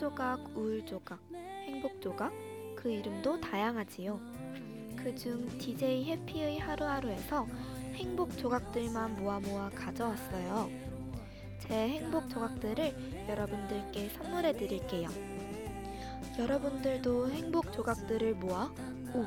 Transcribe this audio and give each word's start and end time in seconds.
슬픔 0.00 0.10
조각, 0.10 0.40
우울 0.56 0.84
조각, 0.86 1.20
행복 1.66 2.00
조각, 2.00 2.32
그 2.74 2.90
이름도 2.90 3.38
다양하지요. 3.38 4.18
그중 4.96 5.46
DJ 5.58 6.04
해피의 6.04 6.58
하루하루에서 6.58 7.46
행복 7.94 8.36
조각들만 8.38 9.16
모아 9.16 9.38
모아 9.40 9.68
가져왔어요. 9.68 10.70
제 11.58 11.74
행복 11.74 12.30
조각들을 12.30 13.26
여러분들께 13.28 14.08
선물해 14.08 14.54
드릴게요. 14.54 15.10
여러분들도 16.38 17.30
행복 17.30 17.70
조각들을 17.70 18.34
모아 18.36 18.72
오 19.14 19.26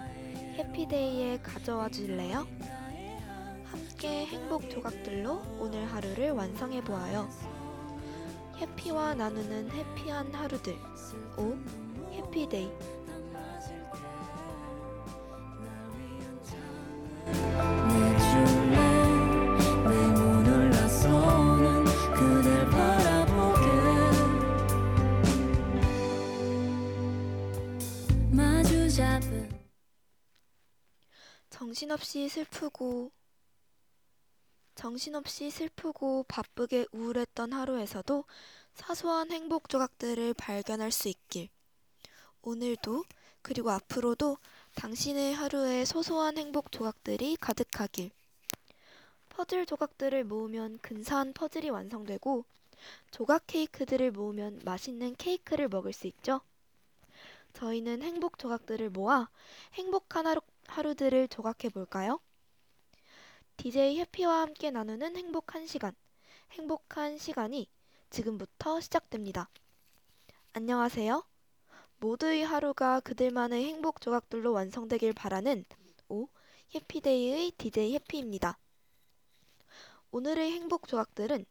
해피데이에 0.57 1.37
가져와 1.43 1.89
줄래요? 1.89 2.47
함께 3.65 4.25
행복 4.25 4.71
조각들로 4.71 5.39
오늘 5.59 5.85
하루를 5.85 6.31
완성해 6.31 6.83
보아요. 6.83 7.29
해피와 8.63 9.13
나누는 9.15 9.69
해피한 9.71 10.33
하루들. 10.33 10.77
오 11.37 11.53
해피데이. 12.13 12.71
정신없이 31.49 32.29
슬프고 32.29 33.11
정신없이 34.83 35.49
슬프고 35.49 36.25
바쁘게 36.27 36.87
우울했던 36.91 37.53
하루에서도 37.53 38.25
사소한 38.73 39.31
행복 39.31 39.69
조각들을 39.69 40.33
발견할 40.33 40.91
수 40.91 41.07
있길. 41.07 41.47
오늘도 42.41 43.05
그리고 43.41 43.71
앞으로도 43.71 44.37
당신의 44.75 45.35
하루에 45.35 45.85
소소한 45.85 46.37
행복 46.37 46.73
조각들이 46.73 47.37
가득하길. 47.37 48.11
퍼즐 49.29 49.65
조각들을 49.67 50.25
모으면 50.25 50.79
근사한 50.81 51.31
퍼즐이 51.31 51.69
완성되고 51.69 52.43
조각 53.09 53.47
케이크들을 53.47 54.11
모으면 54.11 54.59
맛있는 54.65 55.15
케이크를 55.15 55.69
먹을 55.69 55.93
수 55.93 56.07
있죠. 56.07 56.41
저희는 57.53 58.01
행복 58.01 58.37
조각들을 58.37 58.89
모아 58.89 59.29
행복한 59.75 60.27
하루, 60.27 60.41
하루들을 60.67 61.29
조각해 61.29 61.69
볼까요? 61.73 62.19
DJ 63.57 63.99
해피와 63.99 64.41
함께 64.41 64.71
나누는 64.71 65.15
행복한 65.15 65.67
시간. 65.67 65.95
행복한 66.51 67.17
시간이 67.17 67.69
지금부터 68.09 68.81
시작됩니다. 68.81 69.49
안녕하세요. 70.53 71.23
모두의 71.99 72.43
하루가 72.43 72.99
그들만의 72.99 73.63
행복 73.63 74.01
조각들로 74.01 74.51
완성되길 74.51 75.13
바라는 75.13 75.65
오 76.09 76.27
해피데이의 76.75 77.51
DJ 77.51 77.93
해피입니다. 77.93 78.57
오늘의 80.11 80.51
행복 80.51 80.87
조각들은 80.87 81.45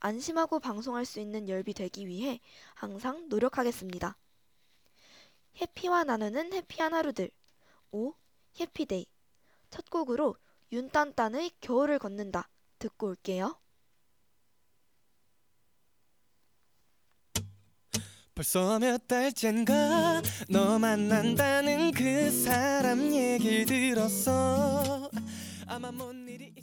안심하고 0.00 0.60
방송할 0.60 1.04
수 1.04 1.20
있는 1.20 1.48
열비 1.48 1.74
되기 1.74 2.06
위해 2.06 2.40
항상 2.74 3.28
노력하겠습니다. 3.28 4.16
해피와 5.60 6.04
나누는 6.04 6.52
해피한 6.52 6.94
하루들 6.94 7.30
오 7.90 8.14
해피데이 8.58 9.06
첫 9.72 9.88
곡으로 9.88 10.36
윤딴딴의 10.70 11.52
겨울을 11.60 11.98
걷는다 11.98 12.48
듣고 12.78 13.08
올게요. 13.08 13.58
벌써 18.34 18.78
몇 18.78 19.06
달째인가 19.08 20.22
너 20.48 20.78
만난다는 20.78 21.92
그 21.92 22.30
사람 22.30 23.12
얘기 23.14 23.64
들었어 23.64 25.10
아마 25.66 25.90
뭔 25.90 26.26
일이 26.28 26.54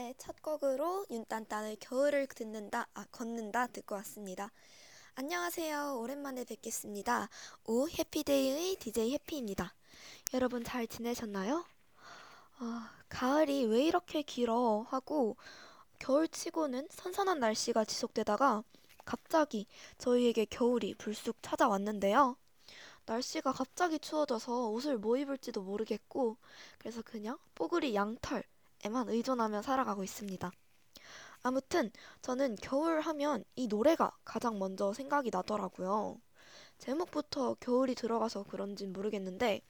네, 0.00 0.14
첫 0.16 0.40
곡으로 0.40 1.04
윤딴딴의 1.10 1.76
겨울을 1.76 2.26
듣는다, 2.28 2.88
아, 2.94 3.04
걷는다 3.12 3.66
듣고 3.66 3.96
왔습니다. 3.96 4.50
안녕하세요. 5.14 5.98
오랜만에 5.98 6.44
뵙겠습니다. 6.44 7.28
오 7.66 7.86
해피데이의 7.86 8.76
DJ 8.76 9.12
해피입니다. 9.12 9.74
여러분 10.32 10.64
잘 10.64 10.86
지내셨나요? 10.86 11.66
어, 12.60 12.64
가을이 13.10 13.66
왜 13.66 13.84
이렇게 13.84 14.22
길어 14.22 14.86
하고 14.88 15.36
겨울치고는 15.98 16.88
선선한 16.90 17.38
날씨가 17.38 17.84
지속되다가 17.84 18.64
갑자기 19.04 19.66
저희에게 19.98 20.46
겨울이 20.46 20.94
불쑥 20.94 21.42
찾아왔는데요. 21.42 22.38
날씨가 23.04 23.52
갑자기 23.52 23.98
추워져서 23.98 24.70
옷을 24.70 24.96
뭐 24.96 25.18
입을지도 25.18 25.60
모르겠고 25.60 26.38
그래서 26.78 27.02
그냥 27.02 27.36
뽀글이 27.54 27.94
양털 27.94 28.44
에만 28.84 29.08
의존하며 29.08 29.62
살아가고 29.62 30.04
있습니다. 30.04 30.50
아무튼 31.42 31.90
저는 32.22 32.56
겨울 32.56 33.00
하면 33.00 33.44
이 33.56 33.66
노래가 33.66 34.12
가장 34.24 34.58
먼저 34.58 34.92
생각이 34.92 35.30
나더라고요. 35.32 36.20
제목부터 36.78 37.54
겨울이 37.60 37.94
들어가서 37.94 38.44
그런진 38.44 38.92
모르겠는데 38.92 39.62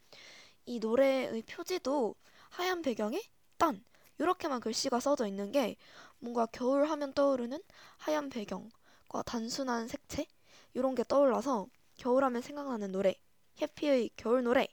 이 0.67 0.79
노래의 0.79 1.43
표지도 1.43 2.15
하얀 2.51 2.83
배경에 2.83 3.21
딴 3.57 3.85
이렇게만 4.19 4.61
글씨가 4.61 5.01
써져 5.01 5.27
있는 5.27 5.51
게 5.51 5.77
뭔가 6.19 6.47
겨울 6.47 6.87
하면 6.87 7.13
떠오르는 7.13 7.61
하얀 7.99 8.31
배경과 8.31 9.23
단순한 9.25 9.89
색채 9.89 10.27
이런 10.75 10.95
게 10.95 11.05
떠올라서 11.05 11.67
겨울 11.97 12.25
하면 12.25 12.43
생각나는 12.43 12.93
노래 12.93 13.15
해피의 13.61 14.11
겨울 14.17 14.45
노래 14.45 14.69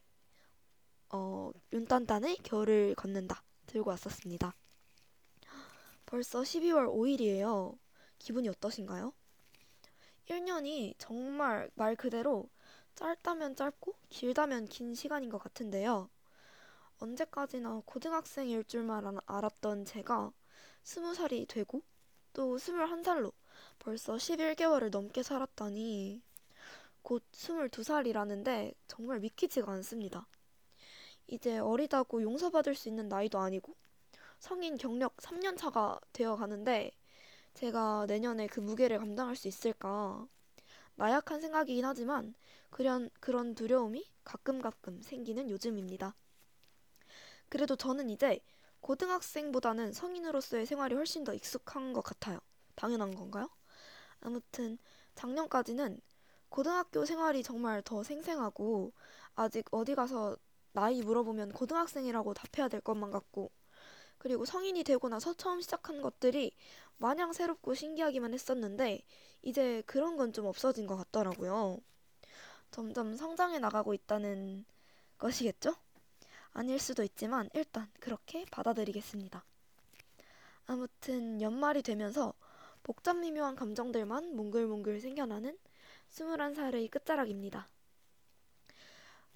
어 1.10 1.52
윤딴딴의 1.74 2.38
겨울을 2.44 2.96
걷는다 2.96 3.44
들고 3.68 3.92
왔었습니다. 3.92 4.56
벌써 6.06 6.42
12월 6.42 6.88
5일이에요. 6.88 7.78
기분이 8.18 8.50
어떠신가요? 8.50 9.14
1년이 10.30 10.96
정말 10.98 11.70
말 11.76 11.96
그대로 11.96 12.50
짧다면 12.96 13.56
짧고 13.56 13.94
길다면 14.10 14.66
긴 14.66 14.96
시간인 14.96 15.30
것 15.30 15.38
같은데요. 15.38 16.10
언제까지나 17.00 17.84
고등학생일 17.86 18.64
줄만 18.64 19.20
알았던 19.26 19.86
제가 19.86 20.32
20살이 20.84 21.48
되고 21.48 21.84
또 22.34 22.58
21살로 22.58 23.34
벌써 23.80 24.16
11개월을 24.16 24.90
넘게 24.90 25.24
살았다니 25.24 26.24
곧 27.02 27.24
22살이라는데 27.32 28.74
정말 28.88 29.20
믿기지가 29.20 29.72
않습니다. 29.74 30.28
이제 31.28 31.58
어리다고 31.58 32.22
용서받을 32.22 32.76
수 32.76 32.90
있는 32.90 33.10
나이도 33.10 33.40
아니고 33.40 33.76
성인 34.40 34.78
경력 34.78 35.18
3년 35.18 35.58
차가 35.58 36.00
되어 36.14 36.36
가는데 36.36 36.92
제가 37.54 38.06
내년에 38.08 38.48
그 38.48 38.60
무게를 38.60 39.00
감당할 39.00 39.36
수 39.36 39.48
있을까 39.48 40.28
나약한 40.96 41.42
생각이긴 41.42 41.86
하지만 41.86 42.34
그런 42.70 43.10
그런 43.20 43.56
두려움이 43.56 44.06
가끔 44.24 44.62
가끔 44.62 45.02
생기는 45.02 45.50
요즘입니다. 45.50 46.16
그래도 47.50 47.76
저는 47.76 48.10
이제 48.10 48.40
고등학생보다는 48.82 49.94
성인으로서의 49.94 50.66
생활이 50.66 50.96
훨씬 50.96 51.24
더 51.24 51.34
익숙한 51.34 51.94
것 51.94 52.02
같아요. 52.02 52.40
당연한 52.76 53.16
건가요? 53.16 53.50
아무튼 54.22 54.78
작년까지는 55.16 56.00
고등학교 56.50 57.06
생활이 57.06 57.44
정말 57.44 57.82
더 57.82 58.04
생생하고 58.04 58.94
아직 59.36 59.66
어디 59.72 59.96
가서 59.96 60.38
나이 60.78 61.02
물어보면 61.02 61.54
고등학생이라고 61.54 62.36
답해야 62.36 62.68
될 62.68 62.82
것만 62.82 63.10
같고 63.10 63.50
그리고 64.20 64.46
성인이 64.46 64.84
되고 64.84 65.10
나서 65.10 65.34
처음 65.34 65.60
시작한 65.60 66.04
것들이 66.04 66.52
마냥 66.98 67.34
새롭고 67.34 67.74
신기하기만 67.74 68.32
했었는데 68.36 69.02
이제 69.42 69.82
그런 69.88 70.18
건 70.18 70.32
좀 70.32 70.46
없어진 70.46 70.86
것 70.86 70.96
같더라고요. 70.96 71.80
점점 72.70 73.16
성장해 73.16 73.58
나가고 73.58 73.96
있다는 73.96 74.66
것이겠죠? 75.18 75.74
아닐 76.54 76.78
수도 76.78 77.02
있지만 77.02 77.50
일단 77.56 77.90
그렇게 78.00 78.46
받아들이겠습니다. 78.52 79.44
아무튼 80.68 81.42
연말이 81.42 81.82
되면서 81.82 82.36
복잡 82.84 83.18
미묘한 83.18 83.56
감정들만 83.56 84.36
몽글몽글 84.36 85.02
생겨나는 85.02 85.58
21살의 86.12 86.92
끝자락입니다. 86.92 87.68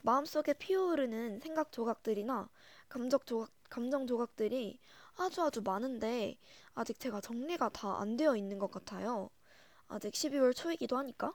마음속에 0.04 0.54
피어오르는 0.54 1.40
생각 1.40 1.72
조각들이나 1.72 2.50
감정 2.90 3.20
조각, 3.26 3.52
감정 3.70 4.08
조각들이 4.08 4.80
아주 5.18 5.42
아주 5.44 5.62
많은데 5.62 6.38
아직 6.76 7.00
제가 7.00 7.22
정리가 7.22 7.70
다 7.70 7.98
안 8.00 8.18
되어 8.18 8.36
있는 8.36 8.60
것 8.60 8.72
같아요. 8.72 9.30
아직 9.88 10.14
12월 10.14 10.56
초이기도 10.56 10.98
하니까. 10.98 11.34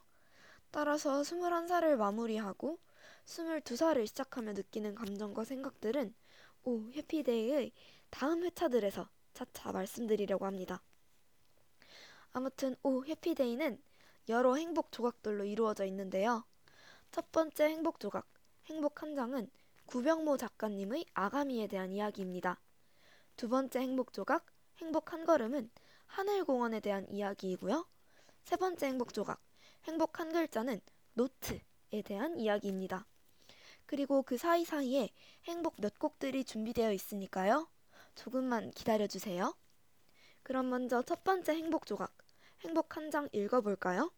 따라서 0.71 1.21
21살을 1.23 1.97
마무리하고 1.97 2.79
22살을 3.27 4.07
시작하며 4.07 4.53
느끼는 4.55 4.95
감정과 4.95 5.45
생각들은 5.45 6.15
오 6.65 6.91
해피데이의 6.93 7.73
다음 8.11 8.45
회차들에서 8.45 9.09
차차 9.35 9.73
말씀드리려고 9.73 10.47
합니다. 10.47 10.83
아무튼 12.33 12.77
오 12.83 13.05
해피데이는 13.05 13.81
여러 14.29 14.55
행복 14.57 14.93
조각들로 14.93 15.45
이루어져 15.45 15.85
있는데요. 15.87 16.45
첫 17.13 17.31
번째 17.33 17.65
행복 17.65 18.01
조각, 18.01 18.27
행복 18.67 19.03
한 19.03 19.15
장은 19.15 19.49
구병모 19.87 20.37
작가님의 20.37 21.07
아가미에 21.15 21.69
대한 21.69 21.93
이야기입니다. 21.93 22.61
두 23.37 23.49
번째 23.49 23.81
행복 23.81 24.13
조각, 24.13 24.47
행복 24.79 25.13
한 25.13 25.25
걸음은 25.25 25.71
하늘공원에 26.07 26.81
대한 26.81 27.09
이야기이고요. 27.09 27.87
세 28.45 28.57
번째 28.57 28.87
행복 28.87 29.15
조각, 29.15 29.41
행복 29.85 30.21
한 30.21 30.33
글자는 30.33 30.81
노트에 31.15 32.03
대한 32.05 32.39
이야기입니다. 32.39 33.07
그리고 33.87 34.23
그 34.23 34.37
사이사이에 34.37 35.11
행복 35.45 35.81
몇 35.81 35.99
곡들이 35.99 36.45
준비되어 36.45 36.93
있으니까요. 36.93 37.69
조금만 38.17 38.71
기다려주세요. 38.73 39.55
그럼 40.43 40.71
먼저 40.71 41.03
첫 41.03 41.25
번째 41.25 41.53
행복 41.55 41.87
조각, 41.87 42.17
행복 42.63 42.97
한 42.97 43.11
장 43.11 43.29
읽어볼까요? 43.33 44.11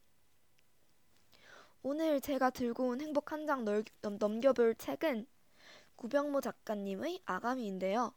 오늘 1.83 2.21
제가 2.21 2.51
들고 2.51 2.89
온 2.89 3.01
행복 3.01 3.33
한 3.33 3.47
장 3.47 3.65
넘겨볼 4.03 4.75
책은 4.77 5.27
구병모 5.97 6.41
작가님의 6.41 7.23
아가미인데요. 7.25 8.13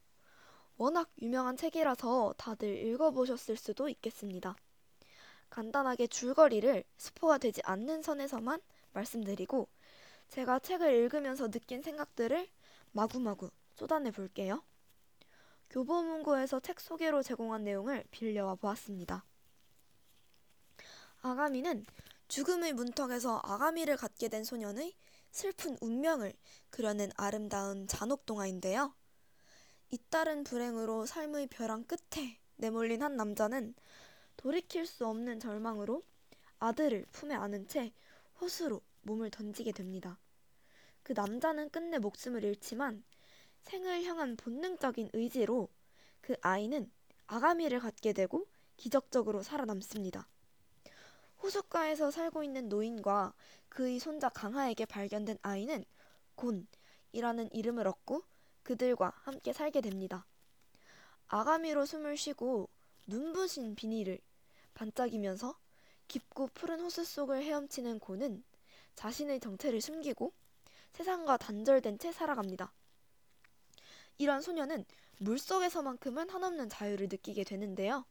워낙 0.77 1.09
유명한 1.21 1.57
책이라서 1.57 2.35
다들 2.37 2.75
읽어보셨을 2.87 3.55
수도 3.55 3.87
있겠습니다. 3.89 4.55
간단하게 5.49 6.07
줄거리를 6.07 6.83
스포가 6.97 7.37
되지 7.37 7.61
않는 7.63 8.01
선에서만 8.01 8.59
말씀드리고 8.93 9.67
제가 10.29 10.59
책을 10.59 10.93
읽으면서 10.93 11.49
느낀 11.49 11.81
생각들을 11.81 12.47
마구마구 12.93 13.51
쏟아내 13.75 14.11
볼게요. 14.11 14.63
교보문고에서 15.69 16.59
책 16.61 16.79
소개로 16.79 17.21
제공한 17.21 17.63
내용을 17.63 18.03
빌려와 18.11 18.55
보았습니다. 18.55 19.23
아가미는 21.21 21.85
죽음의 22.31 22.71
문턱에서 22.71 23.41
아가미를 23.43 23.97
갖게 23.97 24.29
된 24.29 24.45
소년의 24.45 24.95
슬픈 25.31 25.77
운명을 25.81 26.31
그려낸 26.69 27.11
아름다운 27.17 27.87
잔혹 27.87 28.25
동화인데요. 28.25 28.95
잇따른 29.89 30.45
불행으로 30.45 31.05
삶의 31.05 31.47
벼랑 31.47 31.83
끝에 31.83 32.39
내몰린 32.55 33.03
한 33.03 33.17
남자는 33.17 33.75
돌이킬 34.37 34.87
수 34.87 35.05
없는 35.07 35.41
절망으로 35.41 36.03
아들을 36.59 37.05
품에 37.11 37.35
안은 37.35 37.67
채 37.67 37.91
호수로 38.39 38.81
몸을 39.01 39.29
던지게 39.29 39.73
됩니다. 39.73 40.17
그 41.03 41.11
남자는 41.11 41.69
끝내 41.69 41.99
목숨을 41.99 42.45
잃지만 42.45 43.03
생을 43.63 44.05
향한 44.05 44.37
본능적인 44.37 45.09
의지로 45.11 45.67
그 46.21 46.37
아이는 46.39 46.89
아가미를 47.27 47.81
갖게 47.81 48.13
되고 48.13 48.47
기적적으로 48.77 49.43
살아남습니다. 49.43 50.29
호숫가에서 51.43 52.11
살고 52.11 52.43
있는 52.43 52.69
노인과 52.69 53.33
그의 53.69 53.99
손자 53.99 54.29
강하에게 54.29 54.85
발견된 54.85 55.37
아이는 55.41 55.85
곤이라는 56.35 57.51
이름을 57.51 57.87
얻고 57.87 58.23
그들과 58.63 59.13
함께 59.23 59.53
살게 59.53 59.81
됩니다. 59.81 60.25
아가미로 61.27 61.85
숨을 61.85 62.17
쉬고 62.17 62.69
눈부신 63.07 63.75
비닐을 63.75 64.19
반짝이면서 64.73 65.57
깊고 66.07 66.49
푸른 66.53 66.81
호수 66.81 67.03
속을 67.03 67.43
헤엄치는 67.43 67.99
곤은 67.99 68.43
자신의 68.95 69.39
정체를 69.39 69.81
숨기고 69.81 70.33
세상과 70.93 71.37
단절된 71.37 71.99
채 71.99 72.11
살아갑니다. 72.11 72.71
이런 74.17 74.41
소녀는 74.41 74.85
물속에서만큼은 75.19 76.29
한없는 76.29 76.69
자유를 76.69 77.07
느끼게 77.09 77.43
되는데요. 77.43 78.05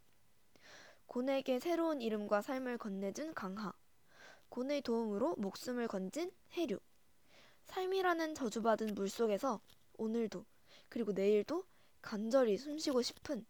곤에게 1.10 1.58
새로운 1.58 2.00
이름과 2.00 2.40
삶을 2.40 2.78
건네준 2.78 3.34
강하, 3.34 3.72
곤의 4.48 4.82
도움으로 4.82 5.34
목숨을 5.38 5.88
건진 5.88 6.30
해류, 6.52 6.78
삶이라는 7.64 8.36
저주받은 8.36 8.94
물속에서 8.94 9.60
오늘도 9.98 10.46
그리고 10.88 11.10
내일도 11.10 11.64
간절히 12.00 12.56
숨쉬고 12.56 13.02
싶은 13.02 13.44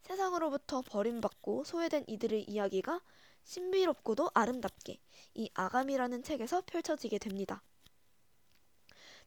세상으로부터 0.00 0.80
버림받고 0.80 1.64
소외된 1.64 2.06
이들의 2.08 2.44
이야기가 2.44 3.02
신비롭고도 3.44 4.30
아름답게 4.32 4.98
이 5.34 5.50
아감이라는 5.52 6.22
책에서 6.22 6.62
펼쳐지게 6.64 7.18
됩니다. 7.18 7.62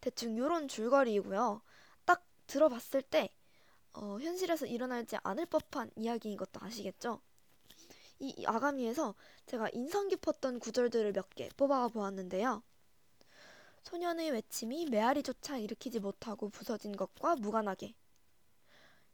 대충 0.02 0.36
요런 0.36 0.70
줄거리이고요. 0.70 1.62
딱 2.06 2.26
들어봤을 2.48 3.04
때 3.04 3.30
어, 3.94 4.18
현실에서 4.20 4.66
일어나지 4.66 5.18
않을 5.22 5.46
법한 5.46 5.92
이야기인 5.96 6.36
것도 6.36 6.60
아시겠죠? 6.62 7.22
이 8.20 8.46
아가미에서 8.46 9.16
제가 9.46 9.70
인상 9.74 10.10
깊었던 10.10 10.60
구절들을 10.60 11.14
몇 11.14 11.30
개 11.36 11.50
뽑아 11.56 11.88
보았는데요. 11.90 12.62
소년의 13.84 14.32
외침이 14.32 14.86
메아리조차 14.88 15.60
일으키지 15.60 16.02
못하고 16.02 16.50
부서진 16.50 16.98
것과 16.98 17.38
무관하게 17.38 17.96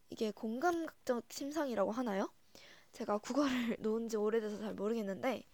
이게 0.09 0.31
공감각적 0.31 1.25
심상이라고 1.31 1.91
하나요? 1.91 2.29
제가 2.93 3.19
국어를 3.19 3.77
놓은 3.81 4.09
지 4.09 4.17
오래돼서 4.17 4.59
잘 4.59 4.73
모르겠는데 4.75 5.45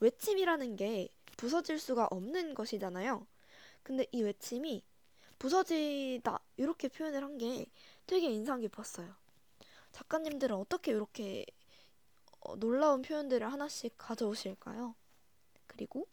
외침이라는 0.00 0.76
게 0.76 1.08
부서질 1.38 1.78
수가 1.80 2.08
없는 2.10 2.54
것이잖아요. 2.54 3.26
근데 3.82 4.06
이 4.12 4.22
외침이 4.22 4.84
부서지다 5.38 6.40
이렇게 6.58 6.88
표현을 6.88 7.24
한 7.24 7.38
게 7.38 7.66
되게 8.06 8.28
인상 8.30 8.60
깊었어요. 8.60 9.14
작가님들은 9.92 10.56
어떻게 10.56 10.92
이렇게 10.92 11.46
어, 11.46 11.57
놀라운 12.58 13.02
표현들을 13.02 13.52
하나씩 13.52 13.94
가져오실까요? 13.98 14.94
그리고 15.66 16.08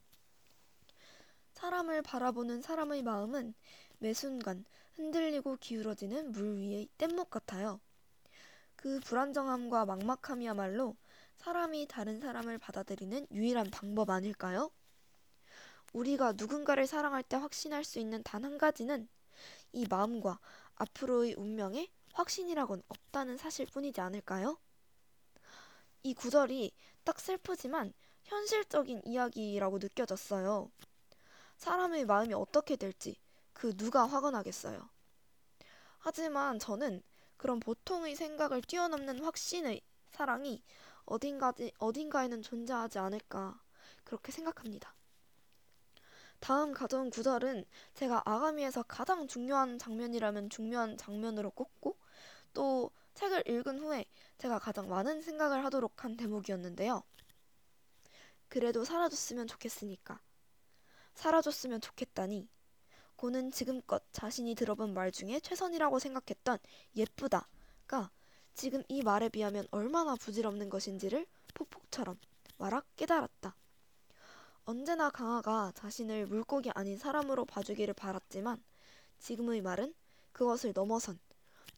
사람을 1.54 2.04
바라보는 2.04 2.62
사람의 2.62 3.02
마음은 3.04 3.56
매 3.98 4.14
순간 4.14 4.64
흔들리고 4.96 5.58
기울어지는 5.60 6.32
물 6.32 6.58
위의 6.58 6.88
뗏목 7.00 7.30
같아요. 7.32 7.80
그 8.78 9.00
불안정함과 9.02 9.86
막막함이야말로 9.86 10.96
사람이 11.38 11.88
다른 11.90 12.20
사람을 12.22 12.58
받아들이는 12.60 13.28
유일한 13.32 13.70
방법 13.72 14.10
아닐까요? 14.12 14.72
우리가 15.94 16.34
누군가를 16.34 16.86
사랑할 16.88 17.24
때 17.24 17.38
확신할 17.38 17.84
수 17.84 17.98
있는 18.00 18.22
단 18.24 18.44
한 18.46 18.58
가지는 18.60 19.08
이 19.74 19.86
마음과 19.90 20.40
앞으로의 20.76 21.36
운명에 21.36 21.90
확신이라곤 22.14 22.84
없다는 22.90 23.38
사실 23.38 23.66
뿐이지 23.68 24.02
않을까요? 24.02 24.58
이 26.06 26.14
구절이 26.14 26.72
딱 27.04 27.20
슬프지만 27.20 27.92
현실적인 28.26 29.02
이야기라고 29.06 29.80
느껴졌어요. 29.80 30.70
사람의 31.58 32.06
마음이 32.06 32.32
어떻게 32.36 32.76
될지 32.76 33.18
그 33.54 33.76
누가 33.76 34.06
화가 34.06 34.30
나겠어요. 34.30 34.88
하지만 35.98 36.60
저는 36.60 37.02
그런 37.38 37.60
보통의 37.60 38.16
생각을 38.16 38.62
뛰어넘는 38.62 39.24
확신의 39.24 39.82
사랑이 40.12 40.62
어딘가 41.06 41.52
어딘가에는 41.80 42.44
존재하지 42.44 43.00
않을까 43.00 43.60
그렇게 44.04 44.32
생각합니다. 44.32 44.94
다음 46.40 46.72
가져온 46.72 47.10
구절은 47.10 47.66
제가 47.96 48.22
아가미에서 48.26 48.84
가장 48.84 49.28
중요한 49.28 49.80
장면이라면 49.80 50.52
중요한 50.52 50.98
장면으로 50.98 51.50
꼽고 51.50 51.98
또 52.54 52.92
책을 53.16 53.48
읽은 53.48 53.80
후에 53.80 54.06
제가 54.38 54.60
가장 54.60 54.88
많은 54.88 55.22
생각을 55.22 55.66
하도록 55.66 56.04
한 56.04 56.16
대목이었는데요. 56.16 57.04
그래도 58.48 58.86
사라졌으면 58.86 59.48
좋겠으니까. 59.48 60.22
사라졌으면 61.16 61.82
좋겠다니. 61.82 62.48
고는 63.16 63.52
지금껏 63.52 64.04
자신이 64.12 64.56
들어본 64.56 64.94
말 64.94 65.12
중에 65.12 65.40
최선이라고 65.40 66.00
생각했던 66.00 66.60
예쁘다가 66.96 68.12
지금 68.54 68.84
이 68.90 69.02
말에 69.02 69.30
비하면 69.30 69.68
얼마나 69.72 70.16
부질없는 70.16 70.70
것인지를 70.70 71.26
폭폭처럼 71.54 72.20
와락 72.58 72.86
깨달았다. 72.98 73.56
언제나 74.66 75.10
강아가 75.10 75.72
자신을 75.76 76.26
물고기 76.26 76.72
아닌 76.74 76.98
사람으로 76.98 77.46
봐주기를 77.46 77.94
바랐지만 77.94 78.62
지금의 79.20 79.62
말은 79.62 79.94
그것을 80.32 80.74
넘어선 80.74 81.20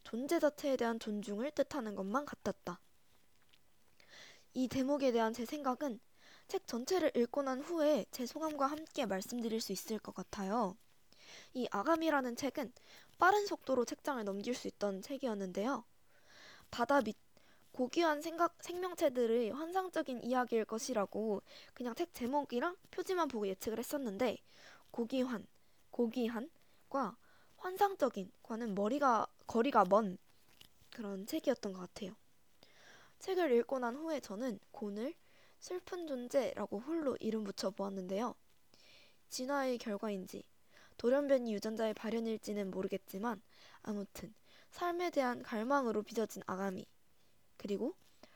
존재 0.08 0.40
자체에 0.40 0.78
대한 0.78 1.00
존중을 1.00 1.52
뜻하는 1.52 1.94
것만 1.94 2.26
같았다. 2.26 2.80
이 4.54 4.70
대목에 4.70 5.12
대한 5.12 5.34
제 5.34 5.46
생각은 5.46 6.00
책 6.48 6.66
전체를 6.66 7.12
읽고 7.14 7.42
난 7.42 7.60
후에 7.60 8.06
제 8.12 8.26
소감과 8.26 8.68
함께 8.68 9.06
말씀드릴 9.06 9.60
수 9.60 9.74
있을 9.74 10.00
것 10.00 10.16
같아요. 10.16 10.78
이 11.54 11.68
아감이라는 11.72 12.38
책은 12.38 12.72
빠른 13.18 13.46
속도로 13.48 13.84
책장을 13.84 14.24
넘길 14.24 14.56
수 14.56 14.70
있던 14.70 15.02
책이었는데요. 15.02 15.84
바다 16.72 17.02
밑 17.02 17.18
고귀한 17.74 18.22
생각, 18.22 18.56
생명체들의 18.62 19.52
환상적인 19.52 20.24
이야기일 20.24 20.64
것이라고 20.64 21.42
그냥 21.74 21.94
책 21.96 22.14
제목이랑 22.14 22.78
표지만 22.92 23.28
보고 23.28 23.46
예측을 23.46 23.78
했었는데 23.78 24.38
고귀한, 24.90 25.46
고귀한과 25.92 27.18
환상적인 27.68 28.32
과는 28.44 28.76
머리가 28.76 29.28
거리가 29.46 29.84
먼 29.90 30.18
그런 30.90 31.26
책이었던 31.26 31.74
것 31.74 31.80
같아요. 31.82 32.16
책을 33.20 33.52
읽고 33.58 33.80
난 33.80 33.98
후에 33.98 34.22
저는 34.22 34.58
곤을 34.72 35.14
슬픈 35.60 36.08
존재라고 36.08 36.80
홀로 36.80 37.18
이름 37.20 37.44
붙여 37.44 37.70
보았는데요. 37.70 38.36
진화의 39.28 39.80
결과인지 39.80 40.46
돌연변이 40.96 41.54
유전자의 41.56 41.94
발현일지는 41.96 42.72
모르겠지만 42.72 43.42
아무튼 43.82 44.34
삶에 44.70 45.10
대한 45.10 45.44
갈망으로 45.44 46.04
빚어진 46.04 46.44
아가미 46.46 46.86
그리고 47.58 47.96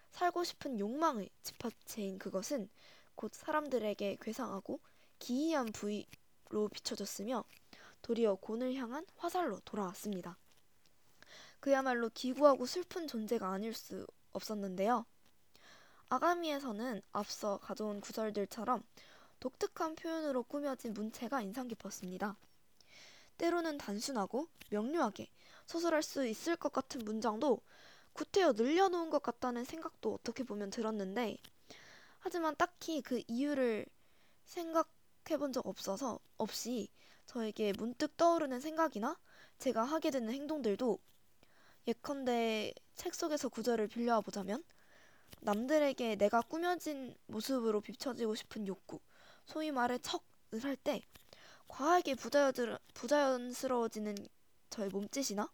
살고 0.10 0.44
싶은 0.44 0.78
욕망의 0.78 1.30
집합체인 1.42 2.20
그것은 2.20 2.70
곧 3.16 3.34
사람들에게 3.34 4.18
괴상하고 4.20 4.82
기이한 5.20 5.68
부위로 5.68 6.68
비춰졌으며 6.74 7.46
도리어 8.12 8.36
곤을 8.36 8.76
향한 8.76 9.06
화살로 9.16 9.62
돌아왔습니다. 9.62 10.38
그야말로 11.62 12.10
기구하고 12.14 12.66
슬픈 12.66 13.08
존재가 13.08 13.48
아닐 13.48 13.74
수 13.74 14.06
없었는데요. 14.34 15.06
아가미에서는 16.10 17.02
앞서 17.14 17.58
가져온 17.60 18.02
구절들처럼 18.02 18.84
독특한 19.40 19.96
표현으로 19.96 20.44
꾸며진 20.44 20.94
문체가 20.94 21.42
인상 21.42 21.70
깊었습니다. 21.70 22.36
때로는 23.38 23.78
단순하고 23.78 24.50
명료하게 24.72 25.30
서술할 25.66 26.04
수 26.04 26.28
있을 26.28 26.58
것 26.58 26.74
같은 26.74 27.06
문장도 27.06 27.62
구태여 28.12 28.54
늘려놓은 28.58 29.10
것 29.10 29.24
같다는 29.24 29.64
생각도 29.64 30.16
어떻게 30.16 30.44
보면 30.44 30.70
들었는데 30.70 31.38
하지만 32.20 32.58
딱히 32.58 33.02
그 33.02 33.24
이유를 33.30 33.86
생각해 34.44 35.38
본 35.40 35.54
적 35.54 35.66
없어서 35.66 36.20
없이 36.38 36.90
저에게 37.32 37.72
문득 37.78 38.18
떠오르는 38.18 38.60
생각이나 38.60 39.18
제가 39.58 39.86
하게 39.86 40.12
되는 40.12 40.34
행동들도 40.34 41.00
예컨대 41.88 42.74
책 42.98 43.16
속에서 43.16 43.48
구절을 43.48 43.88
빌려 43.88 44.20
보자면 44.20 44.62
남들에게 45.40 46.18
내가 46.18 46.42
꾸며진 46.42 47.16
모습으로 47.28 47.80
비춰지고 47.80 48.36
싶은 48.36 48.68
욕구, 48.68 49.00
소위 49.46 49.72
말해 49.72 49.98
척을 50.00 50.64
할 50.64 50.76
때 50.76 51.02
과하게 51.70 52.16
부자연스러워지는 52.96 54.16
저의 54.70 54.90
몸짓이나 54.90 55.50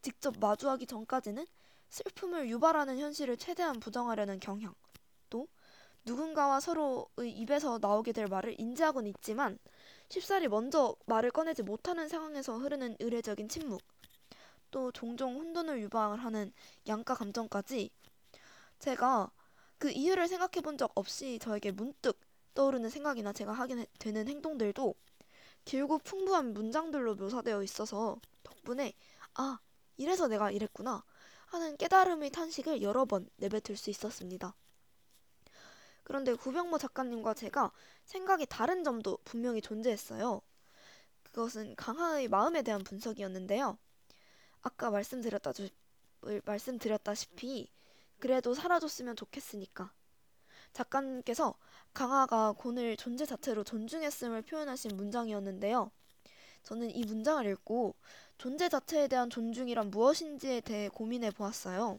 직접 0.00 0.38
마주하기 0.40 0.86
전까지는 0.86 1.46
슬픔을 1.90 2.48
유발하는 2.48 2.98
현실을 2.98 3.36
최대한 3.36 3.80
부정하려는 3.80 4.40
경향, 4.40 4.74
또 5.28 5.46
누군가와 6.06 6.60
서로의 6.60 7.32
입에서 7.32 7.78
나오게 7.82 8.12
될 8.12 8.28
말을 8.28 8.58
인지하곤 8.58 9.06
있지만 9.08 9.58
쉽사리 10.08 10.48
먼저 10.48 10.96
말을 11.06 11.30
꺼내지 11.30 11.62
못하는 11.62 12.08
상황에서 12.08 12.58
흐르는 12.58 12.96
의례적인 13.00 13.48
침묵, 13.48 13.80
또 14.70 14.92
종종 14.92 15.36
혼돈을 15.36 15.80
유발하는 15.82 16.52
양가 16.88 17.14
감정까지 17.14 17.90
제가 18.78 19.30
그 19.78 19.90
이유를 19.90 20.28
생각해 20.28 20.62
본 20.62 20.76
적 20.78 20.92
없이 20.94 21.38
저에게 21.40 21.72
문득 21.72 22.18
떠오르는 22.54 22.90
생각이나 22.90 23.32
제가 23.32 23.52
하게 23.52 23.86
되는 23.98 24.28
행동들도 24.28 24.94
길고 25.66 25.98
풍부한 25.98 26.54
문장들로 26.54 27.16
묘사되어 27.16 27.62
있어서 27.64 28.20
덕분에 28.44 28.94
아, 29.34 29.58
이래서 29.98 30.28
내가 30.28 30.50
이랬구나 30.50 31.04
하는 31.48 31.76
깨달음의 31.78 32.30
탄식을 32.30 32.82
여러 32.82 33.04
번 33.06 33.28
내뱉을 33.38 33.76
수 33.76 33.90
있었습니다. 33.90 34.54
그런데 36.06 36.34
구병모 36.34 36.78
작가님과 36.78 37.34
제가 37.34 37.72
생각이 38.04 38.46
다른 38.46 38.84
점도 38.84 39.18
분명히 39.24 39.60
존재했어요. 39.60 40.40
그것은 41.24 41.74
강하의 41.74 42.28
마음에 42.28 42.62
대한 42.62 42.84
분석이었는데요. 42.84 43.76
아까 44.62 44.90
말씀드렸다, 44.92 45.50
말씀드렸다시피 46.44 47.72
그래도 48.20 48.54
사라졌으면 48.54 49.16
좋겠으니까. 49.16 49.92
작가님께서 50.74 51.56
강하가 51.92 52.52
곤을 52.52 52.96
존재 52.96 53.26
자체로 53.26 53.64
존중했음을 53.64 54.42
표현하신 54.42 54.96
문장이었는데요. 54.96 55.90
저는 56.62 56.94
이 56.94 57.04
문장을 57.04 57.44
읽고 57.46 57.96
존재 58.38 58.68
자체에 58.68 59.08
대한 59.08 59.28
존중이란 59.28 59.90
무엇인지에 59.90 60.60
대해 60.60 60.88
고민해 60.88 61.32
보았어요. 61.32 61.98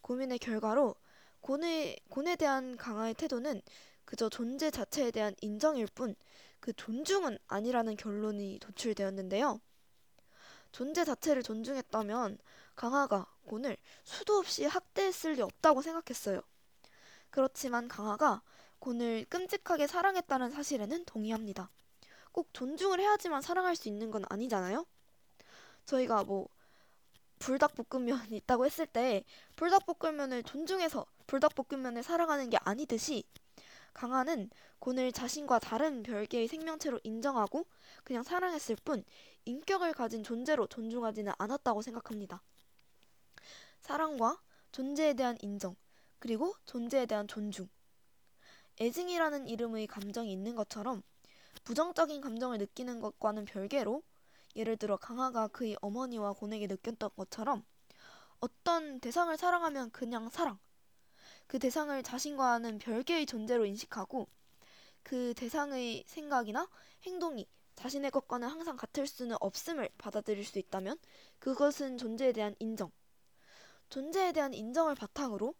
고민의 0.00 0.38
결과로 0.38 0.96
곤의, 1.44 2.00
곤에 2.08 2.36
대한 2.36 2.76
강화의 2.76 3.14
태도는 3.14 3.62
그저 4.04 4.28
존재 4.28 4.70
자체에 4.70 5.10
대한 5.10 5.34
인정일 5.40 5.86
뿐 5.94 6.14
그 6.64 6.72
존중은 6.72 7.36
아니라는 7.46 7.94
결론이 7.94 8.58
도출되었는데요. 8.58 9.60
존재 10.72 11.04
자체를 11.04 11.42
존중했다면 11.42 12.38
강화가 12.74 13.26
곤을 13.44 13.76
수도 14.02 14.38
없이 14.38 14.64
학대했을 14.64 15.34
리 15.34 15.42
없다고 15.42 15.82
생각했어요. 15.82 16.40
그렇지만 17.28 17.86
강화가 17.86 18.40
곤을 18.78 19.26
끔찍하게 19.28 19.86
사랑했다는 19.86 20.52
사실에는 20.52 21.04
동의합니다. 21.04 21.68
꼭 22.32 22.48
존중을 22.54 22.98
해야지만 22.98 23.42
사랑할 23.42 23.76
수 23.76 23.88
있는 23.88 24.10
건 24.10 24.24
아니잖아요? 24.30 24.86
저희가 25.84 26.24
뭐 26.24 26.48
불닭볶음면이 27.38 28.36
있다고 28.36 28.64
했을 28.66 28.86
때 28.86 29.24
불닭볶음면을 29.56 30.42
존중해서 30.42 31.06
불닭볶음면을 31.26 32.02
사랑하는 32.02 32.50
게 32.50 32.58
아니듯이 32.60 33.24
강한은 33.92 34.50
곤을 34.80 35.12
자신과 35.12 35.60
다른 35.60 36.02
별개의 36.02 36.48
생명체로 36.48 37.00
인정하고 37.04 37.66
그냥 38.02 38.22
사랑했을 38.22 38.76
뿐 38.84 39.04
인격을 39.44 39.94
가진 39.94 40.22
존재로 40.22 40.66
존중하지는 40.66 41.32
않았다고 41.38 41.80
생각합니다. 41.82 42.42
사랑과 43.80 44.40
존재에 44.72 45.14
대한 45.14 45.36
인정, 45.40 45.76
그리고 46.18 46.54
존재에 46.66 47.06
대한 47.06 47.28
존중. 47.28 47.68
애증이라는 48.80 49.46
이름의 49.46 49.86
감정이 49.86 50.32
있는 50.32 50.56
것처럼 50.56 51.02
부정적인 51.62 52.20
감정을 52.20 52.58
느끼는 52.58 53.00
것과는 53.00 53.44
별개로 53.44 54.02
예를 54.56 54.76
들어 54.76 54.96
강아가 54.96 55.48
그의 55.48 55.76
어머니와 55.80 56.32
곤에게 56.34 56.66
느꼈던 56.66 57.10
것처럼 57.16 57.64
어떤 58.40 59.00
대상을 59.00 59.36
사랑하면 59.36 59.90
그냥 59.90 60.28
사랑. 60.28 60.58
그 61.46 61.58
대상을 61.58 62.02
자신과는 62.02 62.78
별개의 62.78 63.26
존재로 63.26 63.66
인식하고 63.66 64.28
그 65.02 65.34
대상의 65.34 66.04
생각이나 66.06 66.68
행동이 67.04 67.46
자신의 67.74 68.10
것과는 68.10 68.48
항상 68.48 68.76
같을 68.76 69.06
수는 69.06 69.36
없음을 69.40 69.88
받아들일 69.98 70.44
수 70.44 70.58
있다면 70.58 70.98
그것은 71.38 71.98
존재에 71.98 72.32
대한 72.32 72.54
인정. 72.58 72.90
존재에 73.90 74.32
대한 74.32 74.54
인정을 74.54 74.94
바탕으로 74.94 75.54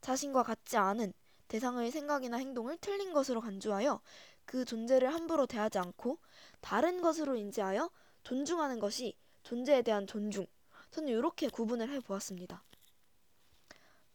자신과 0.00 0.42
같지 0.42 0.76
않은 0.76 1.12
대상의 1.48 1.90
생각이나 1.90 2.36
행동을 2.36 2.76
틀린 2.78 3.12
것으로 3.12 3.40
간주하여 3.40 4.00
그 4.44 4.64
존재를 4.64 5.12
함부로 5.12 5.46
대하지 5.46 5.78
않고 5.78 6.18
다른 6.60 7.00
것으로 7.00 7.36
인지하여 7.36 7.90
존중하는 8.28 8.78
것이 8.78 9.16
존재에 9.42 9.80
대한 9.80 10.06
존중 10.06 10.46
저는 10.90 11.08
이렇게 11.08 11.48
구분을 11.48 11.88
해 11.88 11.98
보았습니다. 11.98 12.62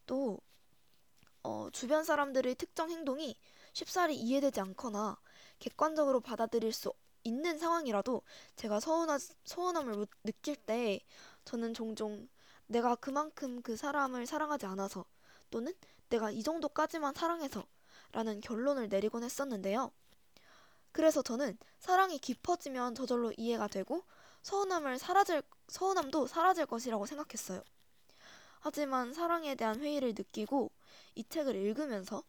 또 0.05 0.39
어, 1.41 1.69
주변 1.71 2.03
사람들의 2.03 2.53
특정 2.55 2.91
행동이 2.91 3.35
쉽사리 3.73 4.15
이해되지 4.15 4.59
않거나 4.61 5.17
객관적으로 5.57 6.19
받아들일 6.19 6.73
수 6.73 6.93
있는 7.23 7.57
상황이라도 7.57 8.21
제가 8.55 8.79
서운하, 8.79 9.17
서운함을 9.45 9.93
못- 9.93 10.09
느낄 10.23 10.57
때 10.57 10.99
저는 11.43 11.73
종종 11.73 12.29
내가 12.67 12.95
그만큼 12.95 13.63
그 13.63 13.75
사람을 13.75 14.27
사랑하지 14.27 14.67
않아서 14.67 15.05
또는 15.49 15.73
내가 16.09 16.29
이 16.29 16.43
정도까지만 16.43 17.15
사랑해서 17.15 17.65
라는 18.11 18.41
결론을 18.41 18.89
내리곤 18.89 19.23
했었는데요. 19.23 19.91
그래서 20.93 21.21
저는 21.21 21.57
사랑이 21.79 22.19
깊어지면 22.19 22.95
저절로 22.95 23.33
이해가 23.37 23.67
되고 23.67 24.03
서운함을 24.43 24.99
사라질, 24.99 25.43
서운함도 25.67 26.27
사라질 26.27 26.65
것이라고 26.65 27.05
생각했어요. 27.05 27.61
하지만 28.61 29.13
사랑에 29.13 29.55
대한 29.55 29.81
회의를 29.81 30.09
느끼고 30.17 30.71
이 31.15 31.23
책을 31.27 31.55
읽으면서 31.55 32.23